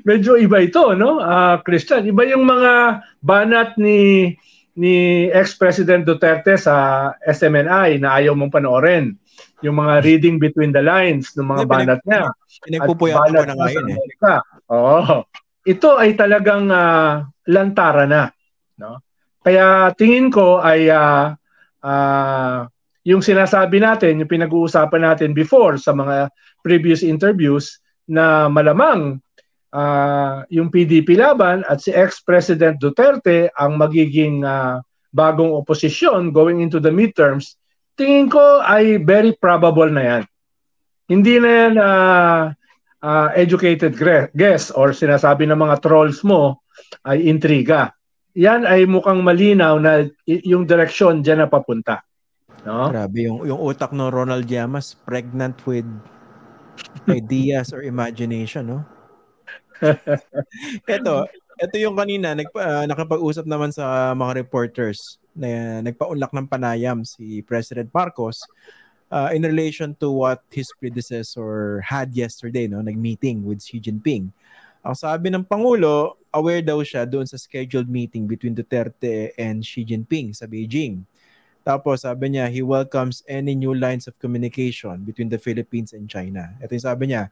[0.04, 1.24] medyo iba ito, no?
[1.24, 4.32] Uh, Christian, iba yung mga banat ni
[4.76, 9.16] ni ex-president Duterte sa SMNI na ayaw mong panoorin.
[9.64, 12.28] Yung mga reading between the lines ng mga banat niya.
[12.60, 14.00] Pinagpupuyatan ko na ngayon eh.
[14.76, 15.24] Oo.
[15.64, 18.28] Ito ay talagang uh, lantara na.
[18.76, 19.00] No?
[19.46, 21.38] Kaya tingin ko ay uh,
[21.86, 22.66] uh,
[23.06, 26.34] yung sinasabi natin, yung pinag-uusapan natin before sa mga
[26.66, 27.78] previous interviews
[28.10, 29.22] na malamang
[29.70, 34.82] uh, yung PDP laban at si ex-President Duterte ang magiging uh,
[35.14, 37.62] bagong oposisyon going into the midterms,
[37.94, 40.24] tingin ko ay very probable na yan.
[41.06, 42.42] Hindi na yan uh,
[43.06, 43.94] uh, educated
[44.34, 46.66] guess or sinasabi ng mga trolls mo
[47.06, 47.94] ay intriga.
[48.36, 52.04] Yan ay mukhang malinaw na yung direksyon dyan na papunta.
[52.68, 52.92] No?
[52.92, 55.88] Grabe, yung, yung utak ng Ronald Llamas pregnant with
[57.08, 58.80] ideas or imagination, no?
[60.88, 61.14] ito,
[61.60, 67.44] ito yung kanina nagpa, uh, nakapag-usap naman sa mga reporters na nagpaunlak ng panayam si
[67.44, 68.44] President Marcos
[69.12, 74.32] uh, in relation to what his predecessor had yesterday, no, nag-meeting with Xi Jinping.
[74.86, 79.88] Ang sabi ng Pangulo, aware daw siya doon sa scheduled meeting between Duterte and Xi
[79.88, 81.08] Jinping sa Beijing.
[81.64, 86.54] Tapos sabi niya, he welcomes any new lines of communication between the Philippines and China.
[86.62, 87.32] Ito yung sabi niya,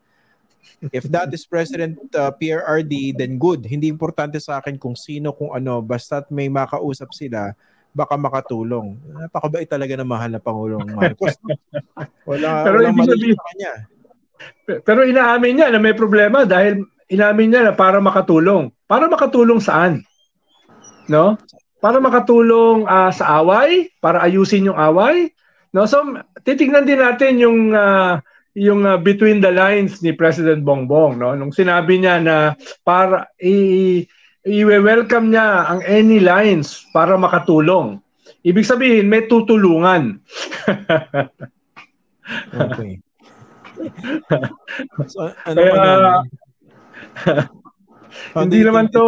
[0.95, 3.67] If that is President uh, PRRD, then good.
[3.67, 5.83] Hindi importante sa akin kung sino, kung ano.
[5.83, 7.51] Basta't may makausap sila,
[7.91, 8.95] baka makatulong.
[9.27, 11.35] Napakabait talaga ng mahal na Pangulong Marcos.
[12.29, 13.73] Wala, pero walang mali sa kanya.
[14.83, 18.73] Pero inaamin niya na may problema dahil inamin niya na para makatulong.
[18.93, 20.05] Para makatulong saan?
[21.09, 21.33] No?
[21.81, 25.33] Para makatulong uh, sa away, para ayusin yung away.
[25.73, 25.89] No?
[25.89, 28.21] So titingnan din natin yung uh,
[28.53, 32.53] yung uh, between the lines ni President Bongbong no nung sinabi niya na
[32.85, 34.05] para i
[34.45, 37.97] i-welcome niya ang any lines para makatulong.
[38.45, 40.21] Ibig sabihin may tutulungan.
[42.53, 43.01] okay.
[45.09, 47.49] so, ano Kaya,
[48.35, 49.03] hindi naman to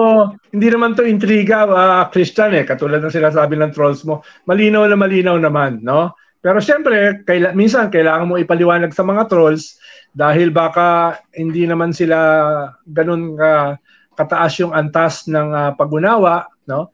[0.53, 4.97] hindi naman to intriga uh, Christian eh katulad ng sinasabi ng trolls mo malinaw na
[4.97, 6.13] malinaw naman no
[6.45, 9.81] pero siyempre, kaila, minsan kailangan mo ipaliwanag sa mga trolls
[10.13, 13.81] dahil baka hindi naman sila ganun ka
[14.13, 16.93] kataas yung antas ng uh, pag-unawa, no?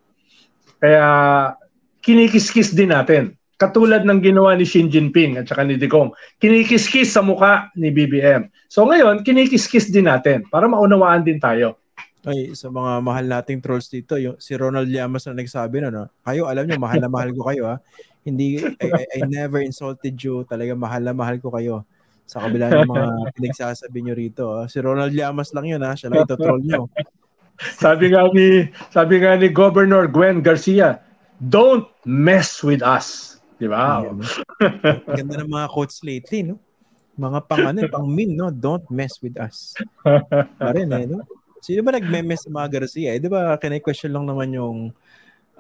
[0.80, 1.04] Kaya
[2.00, 3.36] kinikiskis din natin.
[3.60, 6.16] Katulad ng ginawa ni Xi Jinping at saka ni Digong.
[6.40, 8.48] Kinikiskis sa muka ni BBM.
[8.72, 11.78] So ngayon, kinikiskis din natin para maunawaan din tayo.
[12.22, 16.06] Ay, sa mga mahal nating trolls dito, yung si Ronald Llamas na nagsabi na, no?
[16.22, 17.78] Kayo, alam nyo, mahal na mahal ko kayo, ha?
[18.22, 20.46] Hindi, I, I, I never insulted you.
[20.46, 21.82] Talaga mahal na mahal ko kayo.
[22.30, 24.46] Sa kabila ng mga pinagsasabi nyo rito.
[24.56, 24.70] Ah.
[24.70, 25.98] Si Ronald Llamas lang yun ha.
[25.98, 26.88] Siya lang ito troll nyo.
[27.82, 31.02] sabi nga ni sabi nga ni Governor Gwen Garcia,
[31.44, 33.42] don't mess with us.
[33.60, 34.06] Di ba?
[35.18, 36.56] Ganda ng mga quotes lately, no?
[37.20, 38.48] Mga pang ano, pang meme, no?
[38.48, 39.76] Don't mess with us.
[40.62, 41.26] Parin eh, no?
[41.62, 43.14] Sino ba nagme-mess sa mga Garcia?
[43.14, 44.90] Eh, di ba, kinay-question lang naman yung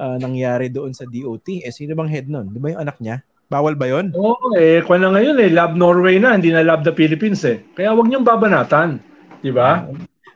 [0.02, 1.62] uh, nangyari doon sa DOT.
[1.62, 2.50] Eh, sino bang head nun?
[2.50, 3.22] Di ba yung anak niya?
[3.52, 4.10] Bawal ba yon?
[4.18, 7.46] Oo, oh, eh, kung na ngayon eh, love Norway na, hindi na love the Philippines
[7.46, 7.62] eh.
[7.78, 8.98] Kaya wag niyong babanatan.
[9.46, 9.86] Di ba?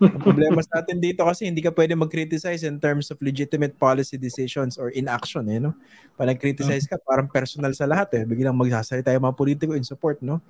[0.03, 4.19] Ang problema sa atin dito kasi hindi ka pwede mag-criticize in terms of legitimate policy
[4.19, 5.71] decisions or inaction, eh, no?
[6.19, 8.23] Pag nag-criticize ka, parang personal sa lahat, eh.
[8.27, 10.43] Biglang magsasalita yung mga politiko in support, no?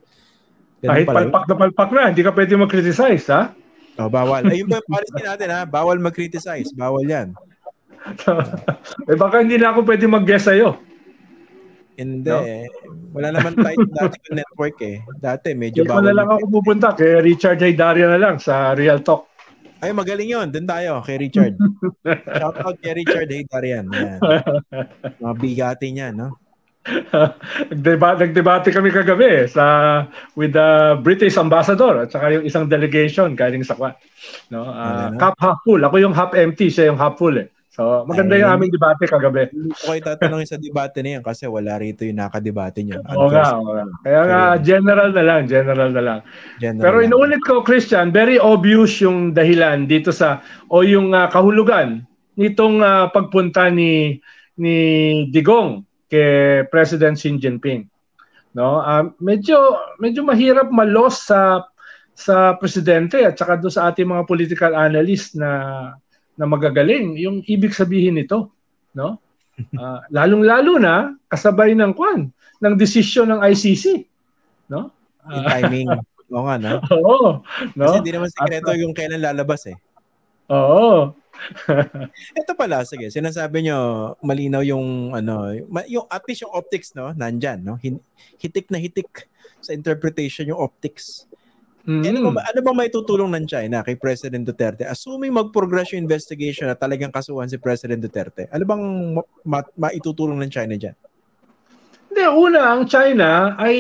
[0.81, 3.53] Ganun Kahit palpak na palpak na, hindi ka pwede mag-criticize, ha?
[3.95, 4.43] Oh, bawal.
[4.51, 5.61] Ayun ba yung policy natin, ha?
[5.63, 6.75] Bawal mag-criticize.
[6.75, 7.31] Bawal yan.
[9.09, 10.77] eh baka hindi na ako pwede mag-guess sa'yo.
[11.95, 12.27] Hindi.
[12.27, 12.43] No?
[13.15, 14.99] Wala naman tayo dati yung network eh.
[15.17, 16.11] Dati medyo bawal.
[16.11, 17.71] na lang ako pupunta kay Richard J.
[17.73, 19.31] Daria na lang sa Real Talk.
[19.79, 20.47] Ay, magaling yun.
[20.51, 21.55] Doon tayo, kay Richard.
[22.39, 23.85] Shout out kay Richard Haydar yan.
[23.91, 24.19] yan.
[25.19, 26.35] Mga bigati niya, no?
[26.85, 29.65] Nagdeba- nagdebate kami kagabi sa
[30.37, 33.97] with the British ambassador at saka yung isang delegation galing sa Kwan.
[34.53, 34.69] No?
[34.69, 35.17] Uh, Ano?
[35.17, 35.81] cup half full.
[35.81, 37.49] Ako yung half empty, siya yung half full eh.
[37.75, 39.51] So maganda yung aming debate kagabi.
[39.67, 43.03] Okay, tatanungin sa debate na yan kasi wala rito yung nakadebate niyo.
[43.03, 43.83] Oo nga, oo nga.
[43.99, 46.19] Kaya nga general na lang, general na lang.
[46.63, 50.39] General Pero inuulit ko Christian, very obvious yung dahilan dito sa
[50.71, 52.07] o yung ah, kahulugan
[52.39, 54.23] nitong ah, pagpunta ni
[54.55, 54.77] ni
[55.35, 57.89] Digong kay President Xi Jinping.
[58.55, 58.79] No?
[58.79, 59.57] Ah, medyo
[59.99, 61.67] medyo mahirap malos sa
[62.15, 65.51] sa presidente at saka do sa ating mga political analyst na
[66.39, 68.51] na magagaling yung ibig sabihin nito,
[68.95, 69.19] no?
[69.75, 72.31] Ah, lalong-lalo na kasabay ng kwan
[72.63, 74.07] ng desisyon ng ICC,
[74.71, 74.91] no?
[75.27, 75.87] Yung timing.
[76.31, 76.79] Oo nga, no?
[76.95, 77.29] Oo,
[77.75, 77.83] no?
[77.83, 79.77] Kasi hindi naman sekreto yung kailan lalabas eh.
[80.49, 81.11] Oo.
[82.39, 85.53] Ito pala, sige, sinasabi nyo, malinaw yung, ano,
[85.85, 87.77] yung, at least yung optics, no, nandyan, no?
[88.39, 89.29] Hitik na hitik
[89.61, 91.29] sa interpretation yung optics.
[91.85, 92.01] Mm.
[92.01, 94.89] Ano ba, ano ba may tutulong ng China kay President Duterte?
[94.89, 98.83] Assuming mag-progress yung investigation at talagang kasuhan si President Duterte, ano bang
[99.13, 100.97] ma- ma- maitutulong ng China dyan?
[102.09, 103.77] Hindi, una, ang China ay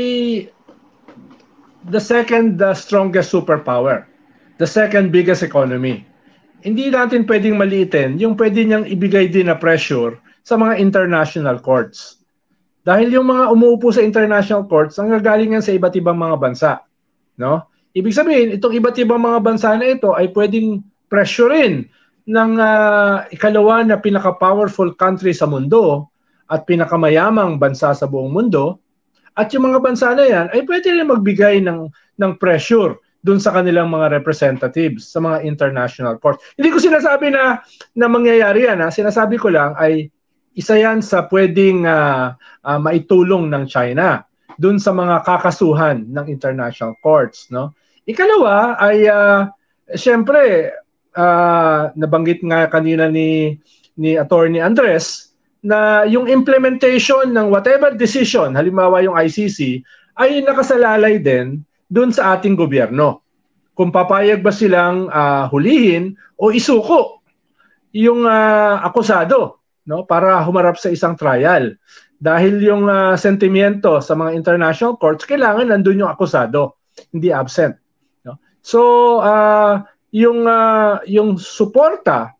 [1.89, 4.05] the second the strongest superpower.
[4.61, 6.05] The second biggest economy.
[6.65, 12.25] Hindi natin pwedeng maliitin yung pwede niyang ibigay din na pressure sa mga international courts.
[12.81, 16.71] Dahil yung mga umuupo sa international courts, ang gagaling yan sa iba't ibang mga bansa.
[17.37, 17.69] No?
[17.93, 21.85] Ibig sabihin, itong iba't ibang mga bansa na ito ay pwedeng pressurein
[22.25, 26.09] ng ah, ikalawa na pinaka-powerful country sa mundo
[26.49, 28.81] at pinakamayamang bansa sa buong mundo.
[29.37, 33.49] At yung mga bansa na yan ay pwede rin magbigay ng, ng pressure dun sa
[33.57, 36.37] kanilang mga representatives sa mga international court.
[36.53, 37.57] Hindi ko sinasabi na,
[37.97, 38.85] na mangyayari yan.
[38.85, 38.93] Ha?
[38.93, 40.13] Sinasabi ko lang ay
[40.53, 44.21] isa yan sa pwedeng ah, ah, maitulong ng China
[44.61, 47.49] dun sa mga kakasuhan ng international courts.
[47.49, 47.73] No?
[48.05, 49.49] Ikalawa ay uh,
[49.97, 50.69] siyempre
[51.17, 53.57] ah, nabanggit nga kanina ni
[53.97, 55.33] ni Attorney Andres
[55.65, 59.81] na yung implementation ng whatever decision, halimbawa yung ICC,
[60.13, 63.21] ay nakasalalay din dun sa ating gobyerno.
[63.75, 67.21] Kung papayag ba silang ah, hulihin o isuko
[67.91, 71.75] yung ah, akusado no para humarap sa isang trial.
[72.15, 76.79] Dahil yung ah, sentimiento sa mga international courts kailangan nandun yung akusado,
[77.11, 77.75] hindi absent.
[78.23, 78.39] No?
[78.63, 78.79] So
[79.19, 79.83] ah,
[80.15, 82.35] yung ah, yung suporta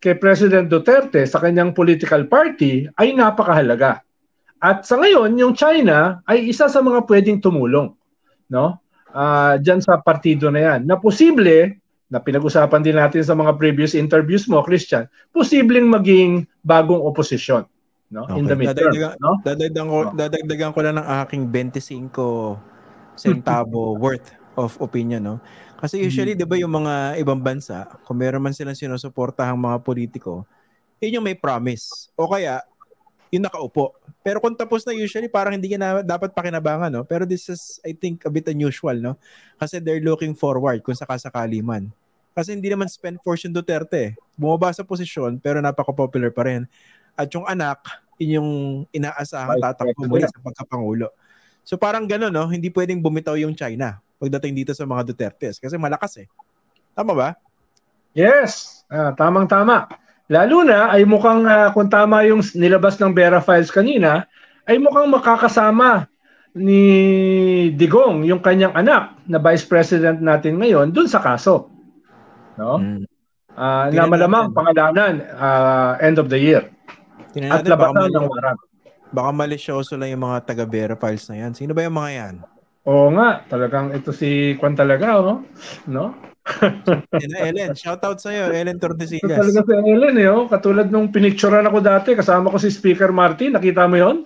[0.00, 4.00] kay President Duterte sa kanyang political party ay napakahalaga.
[4.60, 7.96] At sa ngayon, yung China ay isa sa mga pwedeng tumulong,
[8.50, 8.76] no?
[9.10, 10.80] Ah, diyan sa partido na 'yan.
[10.84, 11.80] Na posible
[12.10, 17.62] na pinag-usapan din natin sa mga previous interviews mo, Christian, posibleng maging bagong oposisyon,
[18.10, 18.26] no?
[18.34, 19.32] In the midterm, Dadagdagan, no?
[19.46, 22.58] dadagdagan, ko, dadagdagan ko lang ng aking 25
[23.14, 25.36] centavo worth of opinion, no?
[25.80, 30.44] Kasi usually, di ba yung mga ibang bansa, kung meron man silang sinusuportahang mga politiko,
[31.00, 32.12] yun yung may promise.
[32.18, 32.60] O kaya,
[33.32, 33.96] yung nakaupo.
[34.20, 37.02] Pero kung tapos na usually, parang hindi na dapat pakinabangan, no?
[37.08, 39.16] Pero this is, I think, a bit unusual, no?
[39.56, 41.88] Kasi they're looking forward kung sakasakali man.
[42.36, 44.14] Kasi hindi naman spend force yung Duterte.
[44.36, 46.68] Bumaba sa posisyon, pero napaka-popular pa rin.
[47.16, 47.80] At yung anak,
[48.20, 51.08] inaasahang Vice tatakbo muli sa pagkapangulo.
[51.64, 52.44] So parang gano'n, no?
[52.48, 55.56] Hindi pwedeng bumitaw yung China pagdating dito sa mga Dutertes.
[55.56, 56.28] Kasi malakas eh.
[56.92, 57.28] Tama ba?
[58.12, 59.88] Yes, ah, tamang-tama.
[60.30, 64.30] Lalo na ay mukhang ah, kung tama yung nilabas ng Vera Files kanina,
[64.70, 66.06] ay mukhang makakasama
[66.54, 66.82] ni
[67.74, 71.66] Digong, yung kanyang anak na Vice President natin ngayon, dun sa kaso.
[72.54, 72.78] No?
[72.78, 73.10] Mm.
[73.58, 74.56] Ah, na malamang natin.
[74.56, 76.70] pangalanan ah, end of the year.
[77.34, 78.60] Tingnan At natin, mali, ng warrant.
[79.10, 81.58] baka malisyoso lang yung mga taga-Vera Files na yan.
[81.58, 82.34] Sino ba yung mga yan?
[82.86, 85.42] Oo nga, talagang ito si Kwan talaga, no?
[85.90, 86.29] no?
[87.20, 87.76] Sina Ellen.
[87.76, 89.38] Shoutout sa'yo, Ellen Ito Tordesillas.
[89.38, 90.48] talaga si Ellen, eh, oh.
[90.48, 94.24] katulad nung pinicturean ako dati, kasama ko si Speaker Martin, nakita mo yon?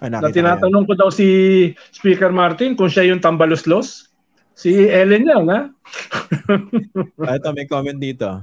[0.00, 1.28] Ah, Na tinatanong ko daw si
[1.92, 4.08] Speaker Martin kung siya yung tambaluslos.
[4.56, 5.60] Si Ellen yan, ha?
[7.28, 8.40] Ah, ito, may comment dito.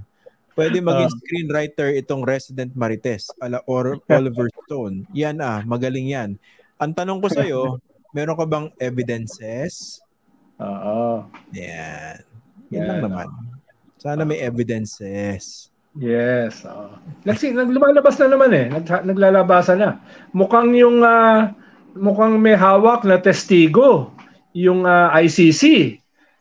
[0.54, 1.18] Pwede maging Ah.
[1.22, 5.06] screenwriter itong Resident Marites ala or Oliver Stone.
[5.14, 6.30] Yan ah, magaling yan.
[6.78, 7.62] Ang tanong ko sa'yo,
[8.12, 10.02] meron ka bang evidences?
[10.62, 11.26] Oo.
[11.54, 12.22] Yan.
[12.72, 13.28] Yan lang Yan, naman.
[13.98, 15.74] Sana may evidences.
[15.98, 16.62] Yes.
[16.68, 16.94] oo.
[17.26, 18.70] Nagsi, naglumalabas na naman eh.
[18.70, 19.98] Nag, naglalabasan na.
[20.36, 21.58] Mukhang yung ah,
[21.98, 24.14] mukhang may hawak na testigo
[24.54, 25.98] yung ah, ICC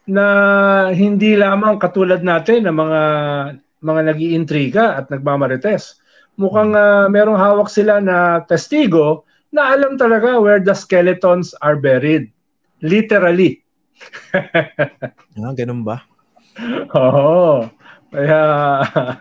[0.07, 0.25] na
[0.95, 3.03] hindi lamang katulad natin ng mga
[3.83, 5.99] mga nag-iintriga at nagmamarites.
[6.37, 12.29] Mukhang uh, merong hawak sila na testigo na alam talaga where the skeletons are buried.
[12.85, 13.65] Literally.
[15.41, 16.05] ah, ganun ba?
[16.97, 17.69] Oo.
[18.13, 18.41] Kaya...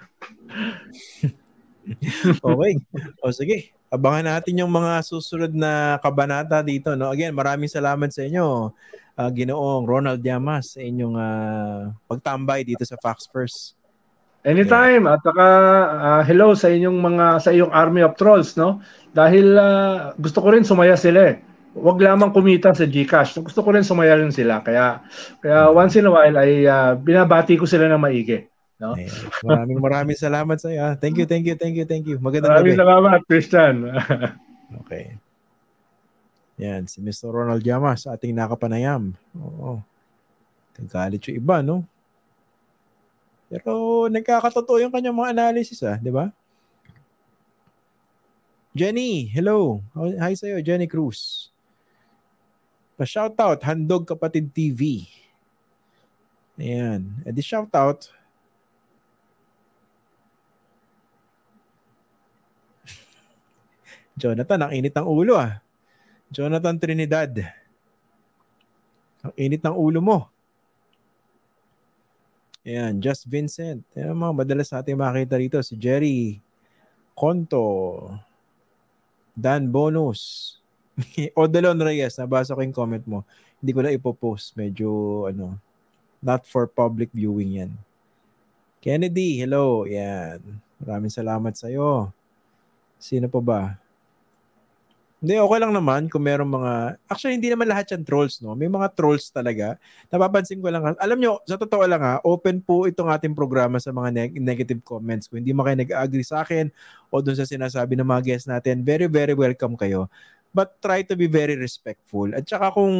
[2.41, 2.73] okay.
[3.21, 3.71] O sige.
[3.91, 6.97] Abangan natin yung mga susunod na kabanata dito.
[6.97, 7.13] No?
[7.13, 8.73] Again, maraming salamat sa inyo,
[9.15, 13.77] uh, Ginoong Ronald Diamas, sa inyong uh, pagtambay dito sa Fox First.
[14.45, 15.09] Anytime.
[15.09, 15.17] Yeah.
[15.17, 15.47] At saka
[15.89, 18.77] uh, hello sa inyong mga sa iyong army of trolls, no?
[19.15, 21.35] Dahil uh, gusto ko rin sumaya sila eh.
[21.75, 23.43] Huwag lamang kumita sa GCash.
[23.43, 24.63] Gusto ko rin sumaya rin sila.
[24.63, 25.03] Kaya
[25.43, 28.47] kaya once in a while ay uh, binabati ko sila ng maigi.
[28.79, 28.95] No?
[28.95, 29.11] Ayan.
[29.43, 30.95] Maraming maraming salamat sa iyo.
[30.99, 32.15] Thank you, thank you, thank you, thank you.
[32.19, 32.83] Magandang maraming gabi.
[32.83, 33.75] Salamat, Christian.
[34.83, 35.19] okay.
[36.59, 37.31] Yan, si Mr.
[37.31, 39.11] Ronald Llamas, ating nakapanayam.
[39.35, 39.83] Oo.
[40.79, 41.83] Nagalit yung iba, no?
[43.51, 45.99] Pero nagkakatotoo yung kanyang mga analysis, ah.
[45.99, 46.31] Di ba?
[48.75, 49.79] Jenny, hello.
[49.95, 51.51] Hi sa'yo, Jenny Cruz.
[52.95, 55.03] Pa-shoutout, Handog Kapatid TV.
[56.55, 57.11] Ayan.
[57.27, 58.07] E di shoutout.
[64.19, 65.59] Jonathan, ang init ng ulo ah.
[66.31, 67.35] Jonathan Trinidad.
[69.27, 70.31] Ang init ng ulo mo.
[72.65, 73.83] Ayan, Just Vincent.
[73.93, 75.59] Ayan mga madalas natin makita rito.
[75.61, 76.39] Si Jerry
[77.11, 78.07] Conto.
[79.35, 80.55] Dan Bonus.
[81.39, 83.19] Odalon Reyes, nabasa ko yung comment mo.
[83.59, 84.55] Hindi ko na ipopost.
[84.55, 84.89] Medyo,
[85.31, 85.59] ano,
[86.23, 87.71] not for public viewing yan.
[88.79, 89.83] Kennedy, hello.
[89.89, 90.39] Yan.
[90.79, 92.11] Maraming salamat sa iyo.
[93.01, 93.61] Sino pa ba?
[95.25, 96.73] Hindi, okay lang naman kung merong mga...
[97.09, 98.53] Actually, hindi naman lahat yan trolls, no?
[98.53, 99.73] May mga trolls talaga.
[100.13, 100.93] Napapansin ko lang.
[101.01, 104.85] Alam nyo, sa totoo lang ha, open po itong ating programa sa mga neg- negative
[104.85, 105.25] comments.
[105.25, 106.69] Kung hindi mo kayo nag-agree sa akin
[107.09, 110.05] o dun sa sinasabi ng mga guests natin, very, very welcome kayo.
[110.55, 112.31] But try to be very respectful.
[112.31, 112.95] At saka kung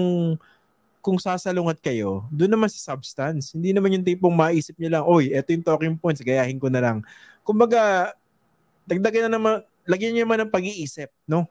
[1.00, 3.54] kung sasalungat kayo, doon naman sa substance.
[3.54, 6.82] Hindi naman yung tipong maisip nyo lang, oy, eto yung talking points, gayahin ko na
[6.82, 6.98] lang.
[7.46, 8.12] Kumbaga,
[8.90, 11.46] dagdagan na naman, lagyan nyo naman ng pag-iisip, no?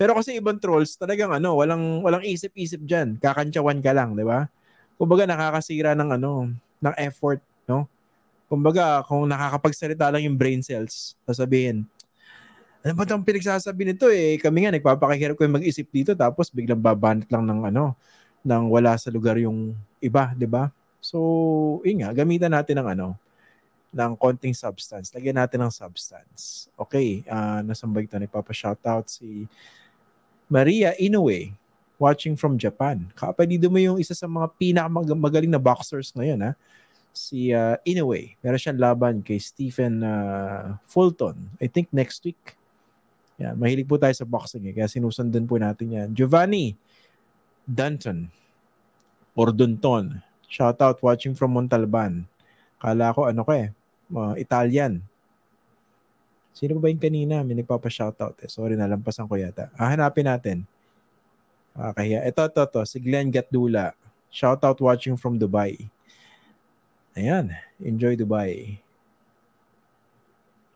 [0.00, 3.16] Pero kasi ibang trolls, talagang ano, walang walang isip-isip diyan.
[3.20, 4.48] Kakantsawan ka lang, 'di ba?
[4.96, 7.88] Kumbaga nakakasira ng ano, ng effort, no?
[8.46, 11.84] Kumbaga, kung nakakapagsalita lang yung brain cells, sasabihin,
[12.86, 14.38] ano ba itong pinagsasabi nito eh?
[14.38, 17.98] Kami nga, nagpapakahirap ko mag-isip dito tapos biglang babanat lang ng ano,
[18.46, 20.70] nang wala sa lugar yung iba, di ba?
[21.02, 21.18] So,
[21.82, 23.18] yun nga, gamitan natin ng ano,
[23.90, 25.10] ng konting substance.
[25.10, 26.70] Lagyan natin ng substance.
[26.78, 28.14] Okay, uh, nasaan ba ito?
[28.14, 29.50] Nagpapa-shoutout si
[30.46, 31.50] Maria Inoue,
[31.98, 33.02] watching from Japan.
[33.18, 36.52] Kapalido mo yung isa sa mga pinakamagaling na boxers ngayon, ha?
[37.16, 38.38] si uh, Inoue.
[38.44, 41.50] Meron siyang laban kay Stephen uh, Fulton.
[41.58, 42.54] I think next week.
[43.36, 46.08] Yan, mahilig po tayo sa boxing eh, kaya sinusundan po natin yan.
[46.16, 46.72] Giovanni
[47.68, 48.32] Danton
[49.36, 50.24] or Dunton.
[50.48, 52.24] Shout out watching from Montalban.
[52.80, 53.68] Kala ko ano ko eh,
[54.14, 55.04] uh, Italian.
[56.56, 57.44] Sino ba yung kanina?
[57.44, 58.48] May nagpapa-shoutout eh.
[58.48, 59.68] Sorry, nalampasan ko yata.
[59.76, 60.64] Ah, hanapin natin.
[61.76, 62.24] Kakahiya.
[62.24, 62.80] Ito, ito, ito.
[62.88, 63.92] Si Glenn Gatdula.
[64.32, 65.76] Shoutout watching from Dubai.
[67.12, 67.52] Ayan.
[67.76, 68.80] Enjoy Dubai.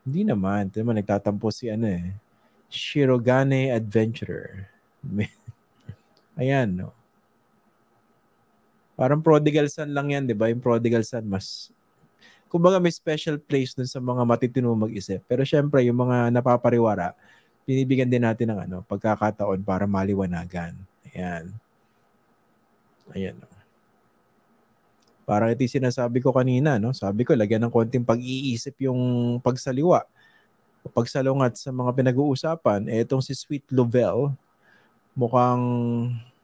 [0.05, 0.69] Hindi naman.
[0.69, 2.13] Ito naman, nagtatampo si ano eh.
[2.71, 4.71] Shirogane Adventurer.
[6.39, 6.95] Ayan, no.
[8.95, 10.47] Parang prodigal son lang yan, di ba?
[10.47, 11.69] Yung prodigal son, mas
[12.47, 15.19] kumbaga may special place dun sa mga matitino mag-isip.
[15.27, 17.11] Pero syempre, yung mga napapariwara,
[17.67, 20.75] binibigyan din natin ng ano, pagkakataon para maliwanagan.
[21.11, 21.51] Ayan.
[23.11, 23.37] Ayan.
[25.27, 26.91] Parang ito yung sinasabi ko kanina, no?
[26.91, 30.03] Sabi ko, lagyan ng konting pag-iisip yung pagsaliwa
[30.89, 32.89] pagsalungat sa mga pinag-uusapan.
[32.89, 34.33] Eh, itong si Sweet Lovell,
[35.13, 35.61] mukhang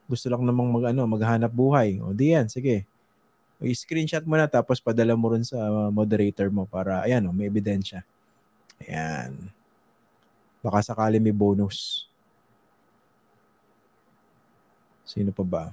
[0.06, 1.98] gusto lang namang mag, ano, maghanap buhay.
[2.06, 2.86] O di yan, sige
[3.62, 5.58] i-screenshot mo na tapos padala mo rin sa
[5.90, 8.06] moderator mo para, ayan, oh, may ebidensya.
[8.86, 9.50] Ayan.
[10.62, 12.06] Baka sakali may bonus.
[15.08, 15.66] Sino pa ba?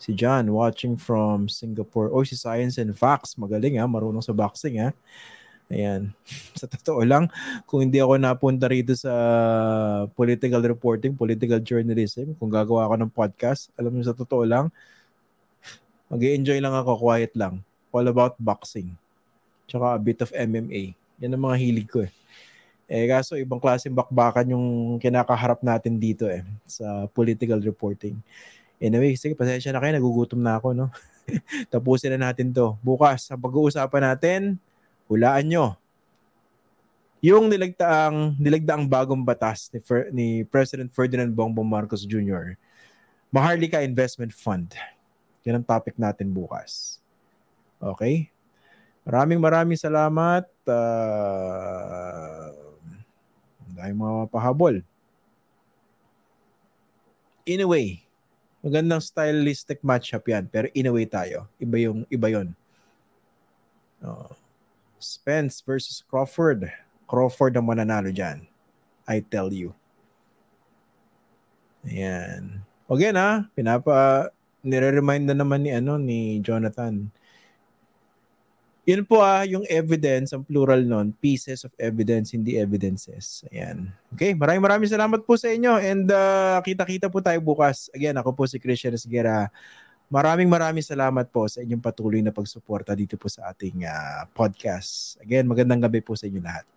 [0.00, 2.08] Si John watching from Singapore.
[2.10, 3.38] Oh, si Science and Facts.
[3.38, 3.86] Magaling ha.
[3.86, 4.90] Marunong sa boxing ha.
[5.72, 6.12] Ayan.
[6.60, 7.32] Sa totoo lang,
[7.64, 9.10] kung hindi ako napunta rito sa
[10.12, 14.68] political reporting, political journalism, kung gagawa ako ng podcast, alam mo sa totoo lang,
[16.12, 17.64] mag enjoy lang ako, quiet lang.
[17.88, 18.92] All about boxing.
[19.64, 20.92] Tsaka a bit of MMA.
[21.24, 22.12] Yan ang mga hilig ko eh.
[22.92, 24.66] Eh kaso ibang klaseng bakbakan yung
[25.00, 28.20] kinakaharap natin dito eh sa political reporting.
[28.82, 29.94] Anyway, sige, pasensya na kayo.
[29.94, 30.90] Nagugutom na ako, no?
[31.72, 32.74] Tapusin na natin to.
[32.82, 34.58] Bukas, sa pag-uusapan natin,
[35.12, 35.66] hulaan nyo.
[37.22, 42.58] Yung nilagdaang, nilagdaang bagong batas ni, Fer, ni President Ferdinand Bongbong Marcos Jr.,
[43.30, 44.74] Maharlika Investment Fund.
[45.46, 46.98] Yan ang topic natin bukas.
[47.78, 48.28] Okay?
[49.06, 50.46] Maraming maraming salamat.
[50.66, 52.50] Uh,
[53.72, 54.74] dahil mga pahabol.
[57.42, 58.04] Anyway,
[58.62, 60.46] magandang stylistic matchup yan.
[60.46, 61.50] Pero in a way tayo.
[61.58, 62.48] Iba yung, iba yun.
[63.98, 64.41] Uh,
[65.02, 66.70] Spence versus Crawford.
[67.10, 68.46] Crawford ang mananalo dyan.
[69.04, 69.74] I tell you.
[71.84, 72.62] Ayan.
[72.86, 74.30] Again ha, pinapa,
[74.62, 77.10] nire-remind na naman ni, ano, ni Jonathan
[78.82, 83.46] yun po ah, yung evidence, ang plural nun, pieces of evidence, hindi evidences.
[83.54, 83.94] Ayan.
[84.10, 87.86] Okay, maraming maraming salamat po sa inyo and uh, kita-kita po tayo bukas.
[87.94, 89.46] Again, ako po si Christian Esguera.
[90.12, 95.16] Maraming maraming salamat po sa inyong patuloy na pagsuporta dito po sa ating uh, podcast.
[95.24, 96.68] Again, magandang gabi po sa inyo lahat.